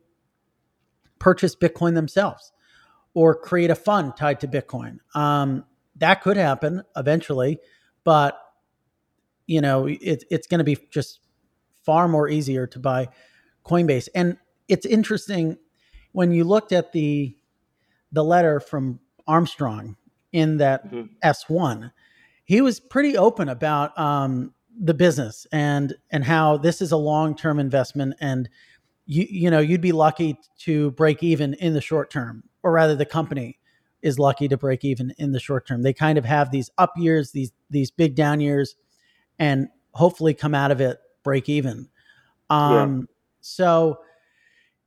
purchase 1.17 1.55
Bitcoin 1.55 1.95
themselves 1.95 2.51
or 3.13 3.33
create 3.33 3.69
a 3.69 3.75
fund 3.75 4.17
tied 4.17 4.41
to 4.41 4.49
Bitcoin. 4.49 4.97
Um, 5.15 5.63
that 5.95 6.21
could 6.21 6.35
happen 6.35 6.83
eventually, 6.97 7.59
but 8.03 8.37
you 9.47 9.61
know 9.61 9.85
it, 9.87 10.25
it's 10.29 10.47
going 10.47 10.59
to 10.59 10.65
be 10.65 10.77
just 10.91 11.21
far 11.85 12.09
more 12.09 12.27
easier 12.27 12.67
to 12.67 12.79
buy 12.79 13.07
Coinbase. 13.65 14.09
And 14.13 14.35
it's 14.67 14.85
interesting 14.85 15.57
when 16.11 16.33
you 16.33 16.43
looked 16.43 16.73
at 16.73 16.91
the 16.91 17.33
the 18.11 18.25
letter 18.25 18.59
from 18.59 18.99
Armstrong 19.25 19.95
in 20.33 20.57
that 20.57 20.91
mm-hmm. 20.91 21.05
S1 21.23 21.91
he 22.49 22.61
was 22.61 22.79
pretty 22.79 23.15
open 23.15 23.47
about 23.47 23.97
um, 23.97 24.53
the 24.81 24.93
business 24.93 25.47
and 25.51 25.93
and 26.09 26.23
how 26.23 26.57
this 26.57 26.81
is 26.81 26.91
a 26.91 26.97
long 26.97 27.35
term 27.35 27.59
investment 27.59 28.15
and 28.19 28.49
you 29.05 29.25
you 29.29 29.49
know 29.49 29.59
you'd 29.59 29.81
be 29.81 29.91
lucky 29.91 30.37
to 30.57 30.91
break 30.91 31.23
even 31.23 31.53
in 31.55 31.73
the 31.73 31.81
short 31.81 32.09
term 32.09 32.43
or 32.63 32.71
rather, 32.71 32.95
the 32.95 33.05
company 33.05 33.57
is 34.01 34.19
lucky 34.19 34.47
to 34.47 34.57
break 34.57 34.85
even 34.85 35.13
in 35.17 35.31
the 35.31 35.39
short 35.39 35.67
term. 35.67 35.81
They 35.81 35.93
kind 35.93 36.17
of 36.17 36.25
have 36.25 36.51
these 36.51 36.69
up 36.77 36.93
years, 36.97 37.31
these 37.31 37.51
these 37.69 37.91
big 37.91 38.15
down 38.15 38.39
years, 38.39 38.75
and 39.37 39.67
hopefully 39.93 40.33
come 40.33 40.55
out 40.55 40.71
of 40.71 40.81
it 40.81 40.99
break 41.23 41.49
even. 41.49 41.89
Um, 42.49 42.99
yeah. 42.99 43.05
So 43.41 43.99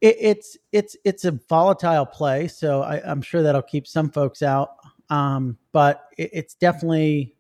it, 0.01 0.16
it's 0.18 0.59
it's 0.72 0.96
it's 1.05 1.25
a 1.25 1.33
volatile 1.48 2.07
play. 2.07 2.48
So 2.48 2.83
I, 2.83 3.11
am 3.11 3.22
sure 3.22 3.42
that'll 3.42 3.62
keep 3.62 3.87
some 3.87 4.11
folks 4.11 4.42
out. 4.42 4.70
Um, 5.11 5.59
but 5.72 6.07
it, 6.16 6.31
it's 6.33 6.55
definitely 6.55 7.32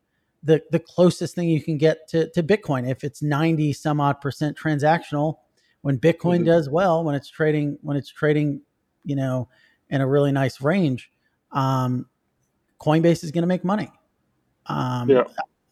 the 0.42 0.62
the 0.70 0.78
closest 0.78 1.34
thing 1.34 1.48
you 1.48 1.62
can 1.62 1.78
get 1.78 2.08
to, 2.08 2.28
to 2.30 2.42
Bitcoin. 2.42 2.90
If 2.90 3.04
it's 3.04 3.22
90 3.22 3.72
some 3.72 4.00
odd 4.00 4.20
percent 4.20 4.56
transactional, 4.56 5.38
when 5.82 5.98
Bitcoin 5.98 6.36
mm-hmm. 6.36 6.44
does 6.44 6.68
well, 6.68 7.04
when 7.04 7.14
it's 7.14 7.28
trading 7.28 7.78
when 7.82 7.96
it's 7.96 8.10
trading, 8.10 8.62
you 9.04 9.16
know, 9.16 9.48
in 9.90 10.00
a 10.00 10.06
really 10.06 10.32
nice 10.32 10.60
range, 10.60 11.10
um, 11.52 12.06
Coinbase 12.80 13.22
is 13.24 13.30
going 13.30 13.42
to 13.42 13.48
make 13.48 13.64
money. 13.64 13.90
Um, 14.66 15.08
yeah. 15.08 15.24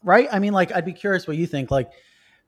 Right. 0.03 0.27
I 0.31 0.39
mean, 0.39 0.53
like, 0.53 0.73
I'd 0.73 0.85
be 0.85 0.93
curious 0.93 1.27
what 1.27 1.37
you 1.37 1.45
think. 1.45 1.69
Like, 1.69 1.91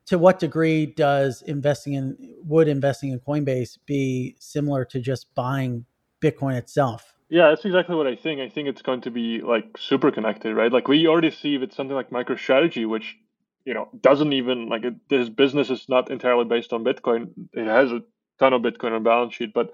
to 0.06 0.18
what 0.18 0.38
degree 0.38 0.86
does 0.86 1.42
investing 1.42 1.94
in 1.94 2.16
would 2.44 2.68
investing 2.68 3.10
in 3.10 3.20
Coinbase 3.20 3.78
be 3.86 4.36
similar 4.38 4.84
to 4.86 5.00
just 5.00 5.34
buying 5.34 5.84
Bitcoin 6.20 6.56
itself? 6.56 7.13
Yeah, 7.34 7.48
that's 7.48 7.64
exactly 7.64 7.96
what 7.96 8.06
I 8.06 8.14
think. 8.14 8.40
I 8.40 8.48
think 8.48 8.68
it's 8.68 8.82
going 8.82 9.00
to 9.02 9.10
be 9.10 9.40
like 9.40 9.76
super 9.76 10.12
connected, 10.12 10.54
right? 10.54 10.70
Like 10.72 10.86
we 10.86 11.08
already 11.08 11.32
see 11.32 11.58
with 11.58 11.72
something 11.72 11.96
like 11.96 12.10
MicroStrategy, 12.10 12.88
which 12.88 13.16
you 13.64 13.74
know 13.74 13.88
doesn't 14.00 14.32
even 14.32 14.68
like 14.68 14.84
this 15.10 15.30
business 15.30 15.68
is 15.68 15.88
not 15.88 16.12
entirely 16.12 16.44
based 16.44 16.72
on 16.72 16.84
Bitcoin. 16.84 17.30
It 17.52 17.66
has 17.66 17.90
a 17.90 18.02
ton 18.38 18.52
of 18.52 18.62
Bitcoin 18.62 18.92
on 18.92 19.02
balance 19.02 19.34
sheet, 19.34 19.52
but 19.52 19.72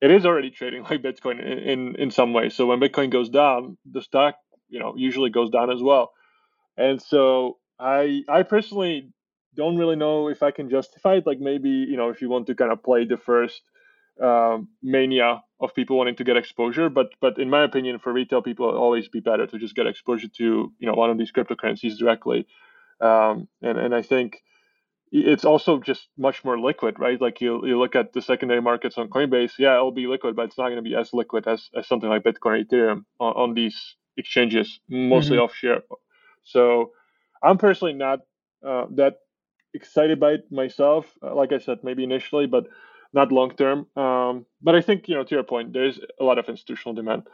it 0.00 0.10
is 0.10 0.24
already 0.24 0.50
trading 0.50 0.84
like 0.90 1.02
Bitcoin 1.02 1.38
in, 1.38 1.58
in 1.58 1.96
in 1.96 2.10
some 2.12 2.32
way. 2.32 2.48
So 2.48 2.64
when 2.64 2.80
Bitcoin 2.80 3.10
goes 3.10 3.28
down, 3.28 3.76
the 3.84 4.00
stock 4.00 4.36
you 4.70 4.80
know 4.80 4.94
usually 4.96 5.30
goes 5.30 5.50
down 5.50 5.70
as 5.70 5.82
well. 5.82 6.12
And 6.78 7.02
so 7.02 7.58
I 7.78 8.22
I 8.28 8.42
personally 8.44 9.10
don't 9.54 9.78
really 9.78 9.96
know 9.96 10.28
if 10.28 10.42
I 10.42 10.50
can 10.50 10.70
justify 10.70 11.16
it. 11.16 11.26
Like 11.26 11.40
maybe 11.40 11.70
you 11.70 11.98
know 11.98 12.08
if 12.08 12.22
you 12.22 12.30
want 12.30 12.46
to 12.46 12.54
kind 12.54 12.72
of 12.72 12.82
play 12.82 13.04
the 13.04 13.18
first 13.18 13.62
um, 14.22 14.68
mania 14.82 15.42
of 15.60 15.74
people 15.74 15.96
wanting 15.96 16.16
to 16.16 16.24
get 16.24 16.36
exposure, 16.36 16.88
but 16.88 17.08
but 17.20 17.38
in 17.38 17.50
my 17.50 17.64
opinion, 17.64 17.98
for 17.98 18.12
retail 18.12 18.42
people, 18.42 18.68
always 18.68 19.08
be 19.08 19.20
better 19.20 19.46
to 19.46 19.58
just 19.58 19.74
get 19.74 19.86
exposure 19.86 20.28
to 20.28 20.72
you 20.78 20.86
know 20.86 20.94
one 20.94 21.10
of 21.10 21.18
these 21.18 21.32
cryptocurrencies 21.32 21.98
directly. 21.98 22.46
Um, 23.00 23.48
and 23.62 23.78
and 23.78 23.94
I 23.94 24.02
think 24.02 24.42
it's 25.12 25.44
also 25.44 25.80
just 25.80 26.08
much 26.18 26.44
more 26.44 26.58
liquid, 26.58 26.98
right? 26.98 27.20
Like 27.20 27.40
you 27.40 27.64
you 27.66 27.78
look 27.78 27.94
at 27.94 28.12
the 28.12 28.22
secondary 28.22 28.60
markets 28.60 28.98
on 28.98 29.08
Coinbase, 29.08 29.52
yeah, 29.58 29.74
it'll 29.74 29.92
be 29.92 30.06
liquid, 30.06 30.34
but 30.36 30.46
it's 30.46 30.58
not 30.58 30.68
going 30.68 30.76
to 30.76 30.82
be 30.82 30.96
as 30.96 31.12
liquid 31.12 31.46
as, 31.46 31.68
as 31.76 31.86
something 31.86 32.08
like 32.08 32.22
Bitcoin 32.22 32.60
or 32.60 32.64
Ethereum 32.64 33.04
on, 33.20 33.32
on 33.34 33.54
these 33.54 33.96
exchanges, 34.16 34.80
mostly 34.88 35.36
mm-hmm. 35.36 35.44
offshore. 35.44 35.82
So 36.42 36.92
I'm 37.42 37.58
personally 37.58 37.94
not 37.94 38.20
uh, 38.66 38.86
that 38.96 39.18
excited 39.74 40.18
by 40.18 40.32
it 40.32 40.50
myself. 40.50 41.06
Uh, 41.22 41.34
like 41.34 41.52
I 41.52 41.58
said, 41.58 41.78
maybe 41.82 42.02
initially, 42.02 42.46
but 42.46 42.66
not 43.12 43.32
long 43.32 43.54
term. 43.54 43.86
Um, 43.96 44.46
but 44.62 44.74
I 44.74 44.80
think 44.80 45.08
you 45.08 45.14
know, 45.14 45.24
to 45.24 45.34
your 45.34 45.44
point, 45.44 45.72
there's 45.72 45.98
a 46.20 46.24
lot 46.24 46.38
of 46.38 46.48
institutional 46.48 46.94
demand. 46.94 47.24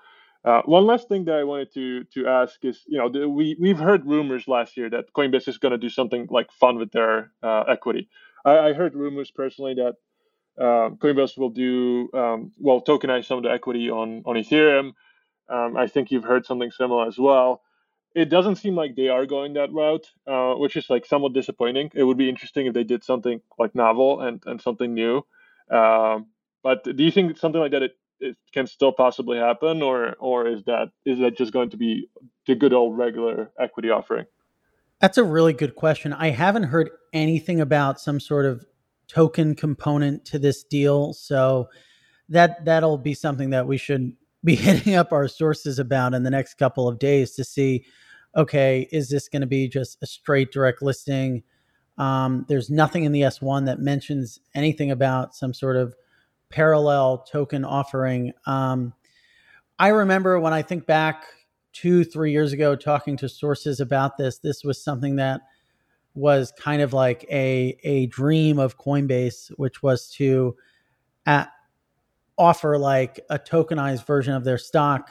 Uh, 0.44 0.60
one 0.64 0.86
last 0.86 1.08
thing 1.08 1.24
that 1.26 1.36
I 1.36 1.44
wanted 1.44 1.72
to 1.74 2.04
to 2.14 2.26
ask 2.26 2.64
is, 2.64 2.80
you 2.86 2.98
know, 2.98 3.08
the, 3.08 3.28
we 3.28 3.56
we've 3.60 3.78
heard 3.78 4.06
rumors 4.06 4.48
last 4.48 4.76
year 4.76 4.90
that 4.90 5.12
Coinbase 5.12 5.48
is 5.48 5.58
going 5.58 5.72
to 5.72 5.78
do 5.78 5.88
something 5.88 6.26
like 6.30 6.50
fun 6.52 6.78
with 6.78 6.90
their 6.92 7.32
uh, 7.42 7.64
equity. 7.68 8.08
I, 8.44 8.58
I, 8.58 8.72
heard 8.72 8.96
rumors 8.96 9.30
personally 9.30 9.74
that 9.74 10.64
um, 10.64 10.96
Coinbase 10.96 11.38
will 11.38 11.50
do 11.50 12.08
um, 12.12 12.52
well 12.58 12.82
tokenize 12.82 13.26
some 13.26 13.38
of 13.38 13.44
the 13.44 13.52
equity 13.52 13.88
on 13.88 14.22
on 14.26 14.36
Ethereum. 14.36 14.94
Um, 15.48 15.76
I 15.76 15.86
think 15.86 16.10
you've 16.10 16.24
heard 16.24 16.46
something 16.46 16.70
similar 16.70 17.06
as 17.06 17.18
well 17.18 17.62
it 18.14 18.28
doesn't 18.28 18.56
seem 18.56 18.74
like 18.74 18.94
they 18.94 19.08
are 19.08 19.26
going 19.26 19.54
that 19.54 19.72
route, 19.72 20.06
uh, 20.26 20.54
which 20.54 20.76
is 20.76 20.90
like 20.90 21.06
somewhat 21.06 21.32
disappointing. 21.32 21.90
It 21.94 22.04
would 22.04 22.18
be 22.18 22.28
interesting 22.28 22.66
if 22.66 22.74
they 22.74 22.84
did 22.84 23.04
something 23.04 23.40
like 23.58 23.74
novel 23.74 24.20
and, 24.20 24.42
and 24.46 24.60
something 24.60 24.92
new. 24.92 25.24
Um, 25.72 26.26
but 26.62 26.84
do 26.84 27.02
you 27.02 27.10
think 27.10 27.38
something 27.38 27.60
like 27.60 27.72
that 27.72 27.82
it, 27.82 27.92
it 28.20 28.36
can 28.52 28.66
still 28.66 28.92
possibly 28.92 29.38
happen, 29.38 29.82
or 29.82 30.14
or 30.18 30.46
is 30.46 30.62
that 30.64 30.90
is 31.04 31.18
that 31.20 31.36
just 31.36 31.52
going 31.52 31.70
to 31.70 31.76
be 31.76 32.08
the 32.46 32.54
good 32.54 32.72
old 32.72 32.96
regular 32.96 33.50
equity 33.58 33.90
offering? 33.90 34.26
That's 35.00 35.18
a 35.18 35.24
really 35.24 35.52
good 35.52 35.74
question. 35.74 36.12
I 36.12 36.30
haven't 36.30 36.64
heard 36.64 36.90
anything 37.12 37.60
about 37.60 38.00
some 38.00 38.20
sort 38.20 38.46
of 38.46 38.64
token 39.08 39.54
component 39.54 40.24
to 40.26 40.38
this 40.38 40.62
deal, 40.62 41.12
so 41.12 41.68
that 42.28 42.64
that'll 42.64 42.98
be 42.98 43.14
something 43.14 43.50
that 43.50 43.66
we 43.66 43.76
should 43.76 44.12
be 44.44 44.54
hitting 44.56 44.94
up 44.94 45.12
our 45.12 45.26
sources 45.26 45.78
about 45.78 46.14
in 46.14 46.22
the 46.22 46.30
next 46.30 46.54
couple 46.54 46.86
of 46.86 46.98
days 46.98 47.32
to 47.32 47.44
see 47.44 47.84
okay, 48.36 48.88
is 48.90 49.10
this 49.10 49.28
going 49.28 49.42
to 49.42 49.46
be 49.46 49.68
just 49.68 49.98
a 50.02 50.06
straight 50.06 50.52
direct 50.52 50.82
listing? 50.82 51.42
Um, 51.98 52.46
there's 52.48 52.70
nothing 52.70 53.04
in 53.04 53.12
the 53.12 53.22
S1 53.22 53.66
that 53.66 53.78
mentions 53.78 54.40
anything 54.54 54.90
about 54.90 55.34
some 55.34 55.52
sort 55.52 55.76
of 55.76 55.94
parallel 56.48 57.18
token 57.18 57.64
offering. 57.64 58.32
Um, 58.46 58.92
I 59.78 59.88
remember 59.88 60.38
when 60.40 60.52
I 60.52 60.62
think 60.62 60.86
back 60.86 61.24
two, 61.72 62.04
three 62.04 62.32
years 62.32 62.52
ago, 62.52 62.76
talking 62.76 63.16
to 63.18 63.28
sources 63.28 63.80
about 63.80 64.16
this, 64.16 64.38
this 64.38 64.64
was 64.64 64.82
something 64.82 65.16
that 65.16 65.42
was 66.14 66.52
kind 66.58 66.82
of 66.82 66.92
like 66.92 67.24
a, 67.30 67.78
a 67.82 68.06
dream 68.06 68.58
of 68.58 68.78
Coinbase, 68.78 69.48
which 69.56 69.82
was 69.82 70.10
to 70.12 70.56
at, 71.26 71.50
offer 72.36 72.78
like 72.78 73.20
a 73.30 73.38
tokenized 73.38 74.06
version 74.06 74.34
of 74.34 74.44
their 74.44 74.58
stock 74.58 75.10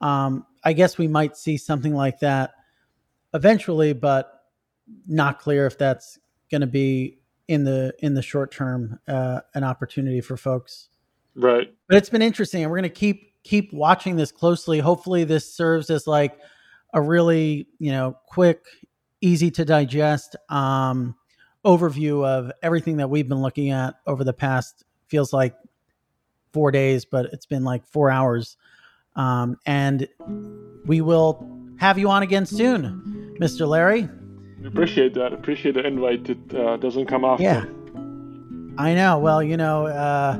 um, 0.00 0.46
I 0.64 0.72
guess 0.72 0.98
we 0.98 1.08
might 1.08 1.36
see 1.36 1.56
something 1.56 1.94
like 1.94 2.20
that 2.20 2.52
eventually, 3.34 3.92
but 3.92 4.37
not 5.06 5.38
clear 5.38 5.66
if 5.66 5.78
that's 5.78 6.18
going 6.50 6.60
to 6.60 6.66
be 6.66 7.18
in 7.48 7.64
the 7.64 7.94
in 8.00 8.14
the 8.14 8.22
short 8.22 8.50
term 8.50 8.98
uh, 9.08 9.40
an 9.54 9.64
opportunity 9.64 10.20
for 10.20 10.36
folks. 10.36 10.88
Right. 11.34 11.72
But 11.88 11.98
it's 11.98 12.10
been 12.10 12.22
interesting, 12.22 12.62
and 12.62 12.70
we're 12.70 12.78
going 12.78 12.90
to 12.90 12.94
keep 12.94 13.32
keep 13.42 13.72
watching 13.72 14.16
this 14.16 14.32
closely. 14.32 14.78
Hopefully, 14.78 15.24
this 15.24 15.52
serves 15.52 15.90
as 15.90 16.06
like 16.06 16.38
a 16.94 17.00
really 17.00 17.68
you 17.78 17.92
know 17.92 18.16
quick, 18.26 18.64
easy 19.20 19.50
to 19.52 19.64
digest 19.64 20.36
um, 20.48 21.14
overview 21.64 22.24
of 22.26 22.52
everything 22.62 22.96
that 22.98 23.08
we've 23.08 23.28
been 23.28 23.42
looking 23.42 23.70
at 23.70 23.94
over 24.06 24.24
the 24.24 24.32
past 24.32 24.84
feels 25.08 25.32
like 25.32 25.54
four 26.52 26.70
days, 26.70 27.04
but 27.04 27.26
it's 27.26 27.46
been 27.46 27.64
like 27.64 27.86
four 27.86 28.10
hours 28.10 28.56
um, 29.18 29.58
and 29.66 30.08
we 30.86 31.00
will 31.00 31.46
have 31.78 31.98
you 31.98 32.08
on 32.08 32.22
again 32.22 32.46
soon, 32.46 33.36
Mr. 33.40 33.68
Larry. 33.68 34.08
Appreciate 34.64 35.14
that. 35.14 35.32
Appreciate 35.32 35.74
the 35.74 35.86
invite. 35.86 36.28
It 36.28 36.54
uh, 36.54 36.76
doesn't 36.76 37.06
come 37.06 37.24
often. 37.24 37.44
Yeah, 37.44 37.64
I 38.76 38.94
know. 38.94 39.18
Well, 39.18 39.42
you 39.42 39.56
know, 39.56 39.86
uh, 39.86 40.38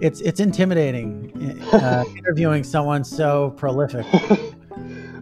it's 0.00 0.20
it's 0.20 0.40
intimidating 0.40 1.60
uh, 1.72 2.04
interviewing 2.16 2.64
someone 2.64 3.04
so 3.04 3.50
prolific. 3.56 4.06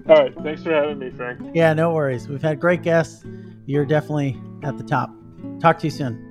All 0.09 0.15
right. 0.15 0.35
Thanks 0.43 0.63
for 0.63 0.73
having 0.73 0.99
me, 0.99 1.11
Frank. 1.11 1.41
Yeah, 1.55 1.73
no 1.73 1.93
worries. 1.93 2.29
We've 2.29 2.43
had 2.43 2.61
great 2.61 2.83
guests. 2.83 3.25
You're 3.67 3.87
definitely 3.87 4.41
at 4.63 4.79
the 4.79 4.85
top. 4.85 5.11
Talk 5.61 5.79
to 5.81 5.87
you 5.87 5.91
soon. 5.91 6.26